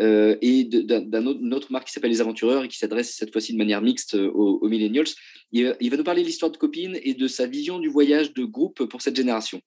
[0.00, 3.58] Euh, et d'une autre, marque qui s'appelle Les Aventureurs et qui s'adresse cette fois-ci de
[3.58, 5.06] manière mixte aux, millennials.
[5.52, 8.44] Il, va nous parler de l'histoire de Copine et de sa vision du voyage de
[8.44, 9.60] groupe pour cette génération.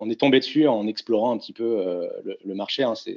[0.00, 2.06] On est tombé dessus en explorant un petit peu euh,
[2.44, 2.84] le, marché.
[2.84, 2.94] Hein.
[2.94, 3.10] Ce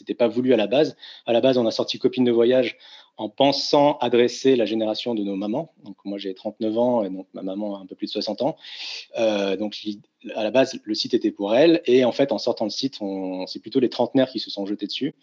[0.00, 0.96] n'était pas voulu à la base.
[1.24, 2.76] À la base, on a sorti Copine de voyage
[3.18, 5.72] en pensant adresser la génération de nos mamans.
[5.84, 8.42] Donc moi j'ai 39 ans et donc ma maman a un peu plus de 60
[8.42, 8.56] ans.
[9.18, 9.78] Euh, donc
[10.34, 12.98] à la base le site était pour elle et en fait en sortant le site,
[13.46, 15.14] c'est plutôt les trentenaires qui se sont jetés dessus.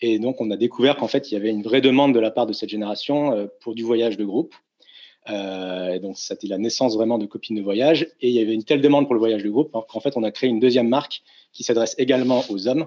[0.00, 2.30] Et donc on a découvert qu'en fait il y avait une vraie demande de la
[2.30, 4.54] part de cette génération euh, pour du voyage de groupe.
[5.30, 8.64] Euh, donc c'était la naissance vraiment de copines de voyage et il y avait une
[8.64, 11.22] telle demande pour le voyage de groupe qu'en fait on a créé une deuxième marque
[11.52, 12.86] qui s'adresse également aux hommes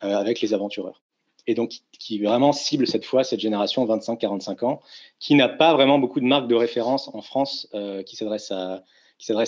[0.00, 1.05] avec les aventureurs
[1.46, 4.80] et donc qui vraiment cible cette fois cette génération 25-45 ans,
[5.18, 8.82] qui n'a pas vraiment beaucoup de marques de référence en France euh, qui s'adressent à,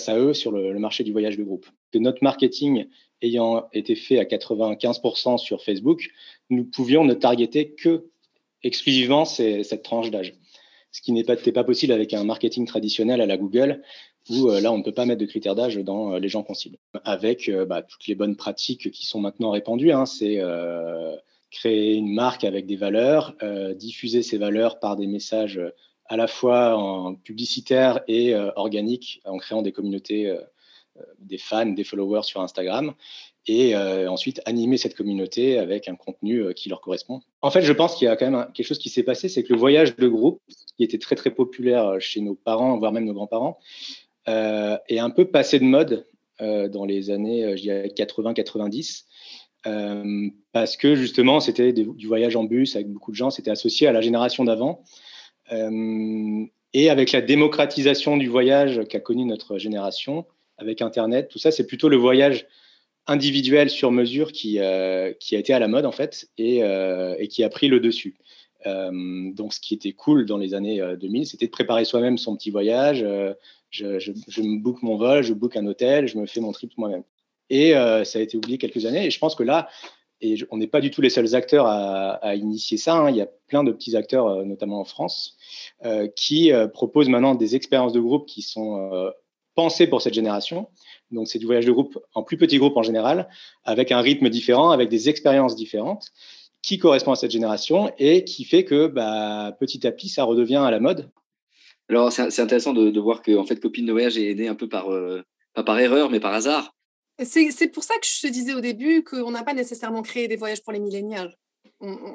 [0.07, 1.67] à eux sur le, marché du voyage de groupe.
[1.91, 2.87] Que notre marketing
[3.21, 6.09] ayant été fait à 95% sur Facebook,
[6.49, 8.05] nous pouvions ne targeter que
[8.63, 10.33] exclusivement cette tranche d'âge.
[10.91, 13.83] Ce qui pas, pas possible avec un marketing traditionnel à la Google,
[14.29, 16.43] où euh, là, on ne peut pas mettre de critères d'âge dans euh, les gens
[16.43, 16.77] qu'on cible.
[17.03, 20.39] Avec bah, toutes les bonnes pratiques qui sont maintenant répandues, hein, c'est
[21.51, 25.73] créer une marque avec des valeurs, euh, diffuser ces valeurs par des messages euh,
[26.05, 30.35] à la fois publicitaires et euh, organiques, en créant des communautés,
[31.19, 32.95] des fans, des followers sur Instagram,
[33.45, 37.21] et ensuite animer cette communauté avec un contenu qui leur correspond.
[37.43, 39.43] En fait, je pense qu'il y a quand même quelque chose qui s'est passé, c'est
[39.43, 40.41] que le voyage de groupe,
[40.77, 43.59] qui était très très populaire chez nos parents, voire même nos grands-parents,
[44.25, 46.07] est un peu passé de mode
[46.39, 49.03] dans les années 80-90
[49.67, 53.87] euh, parce que justement, c'était du voyage en bus avec beaucoup de gens, c'était associé
[53.87, 54.83] à la génération d'avant.
[55.51, 60.25] Euh, et avec la démocratisation du voyage qu'a connu notre génération,
[60.57, 62.45] avec Internet, tout ça, c'est plutôt le voyage
[63.07, 66.61] individuel sur mesure qui, euh, a été à la mode en fait et,
[67.29, 68.17] qui a pris le dessus.
[68.65, 72.51] donc, ce qui était cool dans les années 2000, c'était de préparer soi-même son petit
[72.51, 73.05] voyage.
[73.71, 76.71] Je, je, me book mon vol, je book un hôtel, je me fais mon trip
[76.77, 77.03] moi-même.
[77.49, 79.05] Et euh, ça a été oublié quelques années.
[79.05, 79.69] Et je pense que là,
[80.21, 82.95] et on n'est pas du tout les seuls acteurs à, initier ça.
[82.95, 83.09] Hein.
[83.09, 85.37] Il y a plein de petits acteurs, euh, notamment en France,
[85.85, 89.11] euh, qui proposent maintenant des expériences de groupe qui sont
[89.55, 90.67] pensées pour cette génération.
[91.11, 93.29] Donc, c'est du voyage de groupe en plus petit groupe en général,
[93.63, 96.09] avec un rythme différent, avec des expériences différentes,
[96.61, 100.57] qui correspond à cette génération et qui fait que bah, petit à petit, ça redevient
[100.57, 101.09] à la mode.
[101.89, 104.67] Alors, c'est intéressant de, voir que en fait, Copine de voyage est né un peu
[104.67, 104.89] par,
[105.55, 106.75] pas par erreur, mais par hasard
[107.23, 110.35] C'est pour ça que je te disais au début qu'on n'a pas nécessairement créé des
[110.35, 111.35] voyages pour les millénials.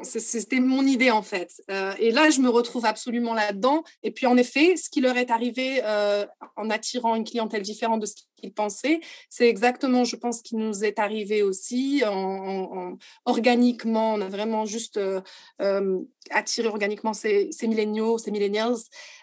[0.03, 1.63] C'était mon idée en fait.
[1.71, 3.83] Euh, et là, je me retrouve absolument là-dedans.
[4.03, 6.27] Et puis en effet, ce qui leur est arrivé euh,
[6.57, 9.01] en attirant une clientèle différente de ce qu'ils pensaient,
[9.31, 12.03] c'est exactement, je pense, ce qui nous est arrivé aussi.
[12.07, 16.01] En, organiquement, on a vraiment juste euh,
[16.31, 18.77] attiré organiquement ces, ces milléniaux, ces millennials,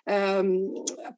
[0.08, 0.42] à,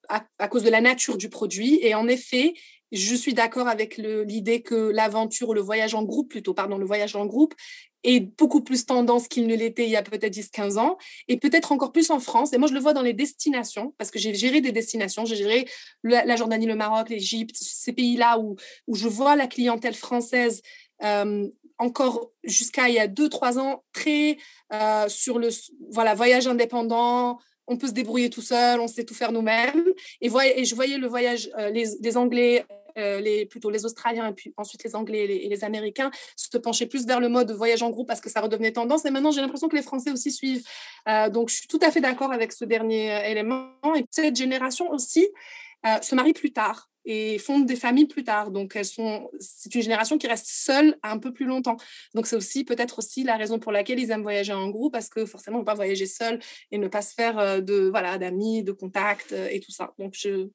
[0.09, 1.79] à, cause de la nature du produit.
[1.81, 2.53] Et en effet,
[2.93, 7.15] je suis d'accord avec l'idée que l'aventure, le voyage en groupe plutôt, pardon, le voyage
[7.15, 7.55] en groupe
[8.03, 11.71] est beaucoup plus tendance qu'il ne l'était il y a peut-être 10-15 ans, et peut-être
[11.71, 12.53] encore plus en France.
[12.53, 15.35] Et moi, je le vois dans les destinations, parce que j'ai géré des destinations, j'ai
[15.35, 15.67] géré
[16.03, 18.55] la, Jordanie, le Maroc, l'Égypte, ces pays-là où,
[18.93, 20.61] je vois la clientèle française
[21.03, 21.47] euh,
[21.79, 24.37] encore jusqu'à il y a 2-3 ans très
[24.71, 25.49] euh, sur le
[25.89, 29.85] voilà, voyage indépendant, on peut se débrouiller tout seul, on sait tout faire nous-mêmes.
[30.21, 32.65] Et, et, je voyais le voyage, euh, les, les, Anglais
[32.97, 36.85] euh, les, plutôt les Australiens et puis ensuite les Anglais et les, Américains se penchaient
[36.85, 39.05] plus vers le mode voyage en groupe parce que ça redevenait tendance.
[39.05, 40.65] Et maintenant, j'ai l'impression que les Français aussi suivent.
[41.07, 43.71] Euh, donc, je suis tout à fait d'accord avec ce dernier euh, élément.
[43.95, 45.27] Et cette génération aussi
[46.01, 48.51] se marie plus tard et fondent des familles plus tard.
[48.51, 51.75] Donc, c'est une génération qui reste seule un peu plus longtemps.
[52.13, 55.09] Donc, c'est aussi peut-être aussi la raison pour laquelle ils aiment voyager en groupe, parce
[55.09, 56.39] que forcément, on ne peut pas voyager seul
[56.71, 59.93] et ne pas se faire de voilà d'amis, de contacts et tout ça.
[59.99, 60.47] Donc, je,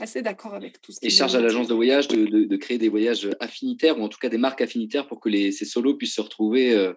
[0.00, 3.28] assez d'accord avec tout ce Et charge à l'agence de voyage de, créer des voyages
[3.40, 6.20] affinitaires, ou en tout cas des marques affinitaires pour que les, ces solos puissent se
[6.20, 6.92] retrouver euh,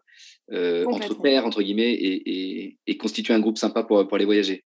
[0.52, 4.64] euh, entre pairs, entre guillemets, et, constituer un groupe sympa pour, pour aller voyager.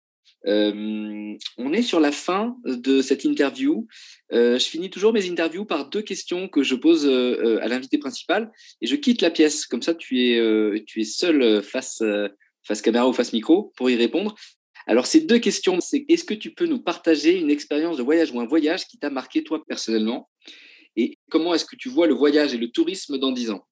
[0.45, 3.87] Euh, on est sur la fin de cette interview.
[4.31, 8.87] je finis toujours mes interviews par deux questions que je pose à l'invité principal et
[8.87, 9.65] je quitte la pièce.
[9.65, 12.03] Comme ça, tu es, tu es seul face,
[12.63, 14.35] face caméra ou face micro pour y répondre.
[14.87, 18.31] Alors, ces deux questions, c'est est-ce que tu peux nous partager une expérience de voyage
[18.31, 20.29] ou un voyage qui t'a marqué toi personnellement?
[20.95, 23.65] Et comment est-ce que tu vois le voyage et le tourisme dans dix ans?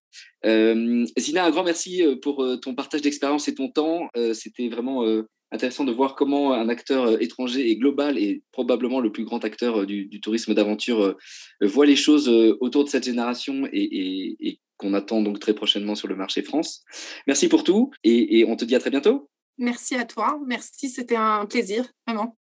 [0.46, 4.10] Euh, Zina, un grand merci euh, pour euh, ton partage d'expérience et ton temps.
[4.34, 5.06] C'était vraiment
[5.52, 9.86] intéressant de voir comment un acteur étranger et global et probablement le plus grand acteur
[9.86, 11.16] du, tourisme d'aventure
[11.62, 16.16] voit les choses autour de cette génération et, qu'on attend donc très prochainement sur le
[16.16, 16.84] marché France.
[17.28, 19.30] Merci pour tout et on te dit à très bientôt.
[19.58, 20.40] Merci à toi.
[20.46, 22.38] Merci, c'était un plaisir, vraiment.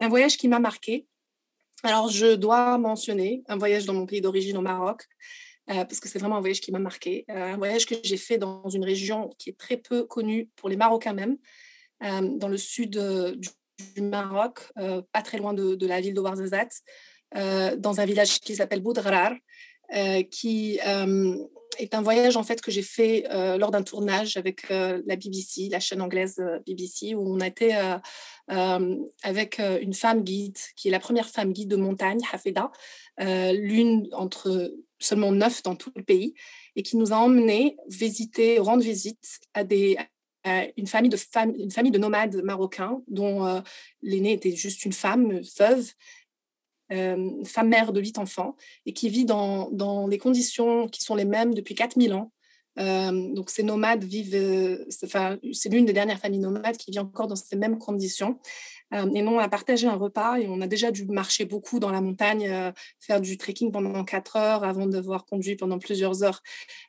[0.00, 1.06] Un voyage qui m'a marqué.
[1.82, 5.06] Alors, je dois mentionner un voyage dans mon pays d'origine au Maroc,
[5.70, 7.24] euh, parce que c'est vraiment un voyage qui m'a marqué.
[7.30, 10.68] Euh, un voyage que j'ai fait dans une région qui est très peu connue pour
[10.68, 11.36] les Marocains même,
[12.02, 12.98] euh, dans le sud
[13.36, 14.72] du, Maroc,
[15.12, 16.82] pas très loin de, la ville d'Ouarzazate,
[17.32, 19.34] dans un village qui s'appelle Boudrar,
[20.32, 20.80] qui
[21.78, 25.16] est un voyage en fait que j'ai fait euh, lors d'un tournage avec euh, la
[25.16, 27.74] BBC, la chaîne anglaise euh, BBC, où on été
[29.22, 32.70] avec une femme guide, qui est la première femme guide de montagne, Hafeda,
[33.18, 36.34] l'une entre seulement neuf dans tout le pays,
[36.74, 39.98] et qui nous a emmenés visiter, rendre visite à des
[40.78, 43.62] une famille de femmes, une famille de nomades marocains dont
[44.00, 45.92] l'aînée était juste une femme veuve
[46.90, 51.14] euh, femme mère de huit enfants, et qui vit dans, dans, des conditions qui sont
[51.14, 52.32] les mêmes depuis 4000 ans.
[52.78, 57.26] Euh, donc ces nomades vivent, euh, c'est l'une des dernières familles nomades qui vit encore
[57.26, 58.38] dans ces mêmes conditions.
[58.92, 61.90] et nous, on a partagé un repas et on a déjà dû marcher beaucoup dans
[61.90, 66.40] la montagne, faire du trekking pendant quatre heures avant de devoir conduire pendant plusieurs heures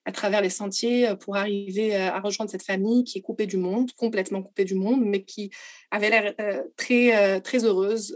[0.06, 3.92] à travers les sentiers pour arriver à rejoindre cette famille qui est coupée du monde,
[3.98, 5.50] complètement coupée du monde, mais qui
[5.92, 6.34] avait l'air
[6.78, 8.16] très, très heureuse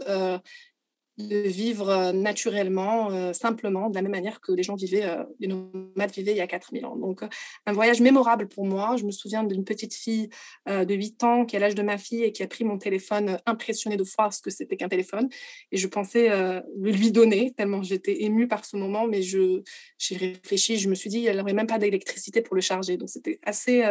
[1.18, 5.22] de vivre euh, naturellement, euh, simplement, de la même manière que les gens vivaient, euh,
[5.38, 6.96] les nomades vivaient il y a 4000 ans.
[6.96, 7.22] Donc,
[7.66, 8.96] un voyage mémorable pour moi.
[8.96, 10.28] Je me souviens d'une petite fille
[10.66, 13.38] de 8 ans qui a l'âge de ma fille et qui a pris mon téléphone
[13.46, 15.28] impressionnée de voir ce que c'était qu'un téléphone.
[15.70, 19.62] Et je pensais le lui donner, tellement j'étais émue par ce moment, mais je,
[19.98, 22.96] j'ai réfléchi, je me suis dit, elle n'aurait même pas d'électricité pour le charger.
[22.96, 23.84] Donc, c'était assez,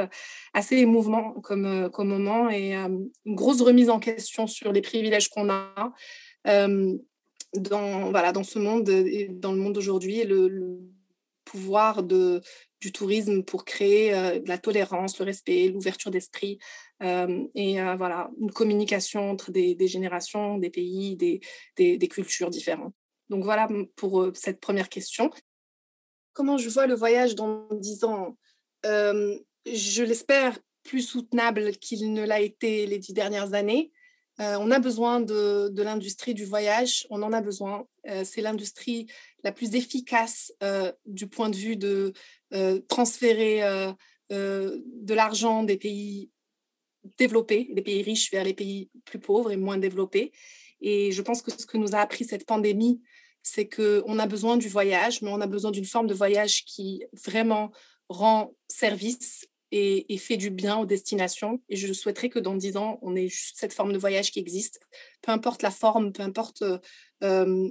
[0.54, 5.50] assez émouvant comme, comme moment et une grosse remise en question sur les privilèges qu'on
[5.50, 5.94] a
[7.56, 10.80] dans, voilà, dans ce monde et dans le monde d'aujourd'hui, le,
[11.54, 12.42] pouvoir de,
[12.82, 16.58] du tourisme pour créer euh, la tolérance, le respect, l'ouverture d'esprit
[17.04, 21.42] euh, et euh, voilà, une communication entre des, générations, des pays, des,
[21.78, 22.96] des, cultures différentes.
[23.30, 25.30] Donc voilà pour cette première question.
[26.34, 28.36] Comment je vois le voyage dans dix ans?
[28.84, 33.93] Je l'espère plus soutenable qu'il ne l'a été les dix dernières années.
[34.40, 37.88] Euh, on a besoin de, l'industrie du voyage, on en a besoin.
[38.10, 39.08] Euh, c'est l'industrie
[39.44, 42.14] la plus efficace euh, du point de vue de
[42.88, 43.62] transférer
[44.30, 46.30] de l'argent des pays
[47.18, 50.32] développés, des pays riches vers les pays plus pauvres et moins développés.
[50.82, 53.02] Et je pense que ce que nous a appris cette pandémie,
[53.42, 57.04] c'est qu'on a besoin du voyage, mais on a besoin d'une forme de voyage qui
[57.26, 57.72] vraiment
[58.08, 61.60] rend service et, fait du bien aux destinations.
[61.68, 64.40] Et je souhaiterais que dans dix ans, on ait juste cette forme de voyage qui
[64.40, 64.80] existe,
[65.24, 66.78] peu importe la forme, peu importe euh,
[67.24, 67.70] euh,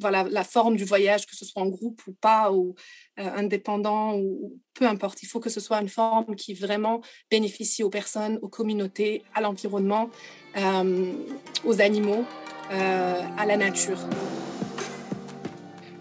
[0.00, 2.76] la forme du voyage, que ce soit en groupe ou pas, ou
[3.18, 5.24] euh, indépendant, ou, peu importe.
[5.24, 9.40] Il faut que ce soit une forme qui vraiment bénéficie aux personnes, aux communautés, à
[9.40, 10.08] l'environnement,
[11.64, 12.24] aux animaux,
[12.70, 13.98] à la nature.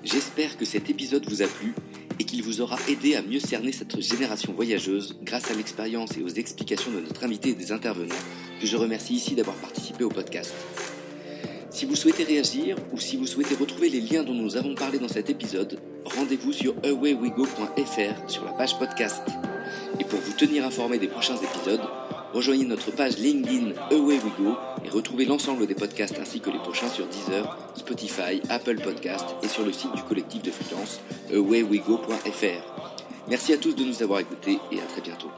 [0.04, 1.74] J'espère que cet épisode vous a plu
[2.20, 6.24] et qu'il vous aura aidé à mieux cerner cette génération voyageuse grâce à l'expérience et
[6.24, 8.16] aux explications de notre invité et des intervenants,
[8.60, 10.54] que je remercie ici d'avoir participé au podcast.
[11.70, 15.00] Si vous souhaitez réagir ou si vous souhaitez retrouver les liens dont nous avons parlé
[15.00, 19.24] dans cet épisode, rendez-vous sur awaywego.fr sur la page podcast.
[20.00, 21.82] Et pour vous tenir informé des prochains épisodes,
[22.34, 24.20] rejoignez notre page LinkedIn Away
[24.86, 29.48] et retrouvez l'ensemble des podcasts ainsi que les prochains sur Deezer, Spotify, Apple Podcast et
[29.48, 31.00] sur le site du collectif de freelance
[31.34, 32.92] awaywego.fr.
[33.28, 35.30] Merci à tous de nous avoir écoutés et à très bientôt.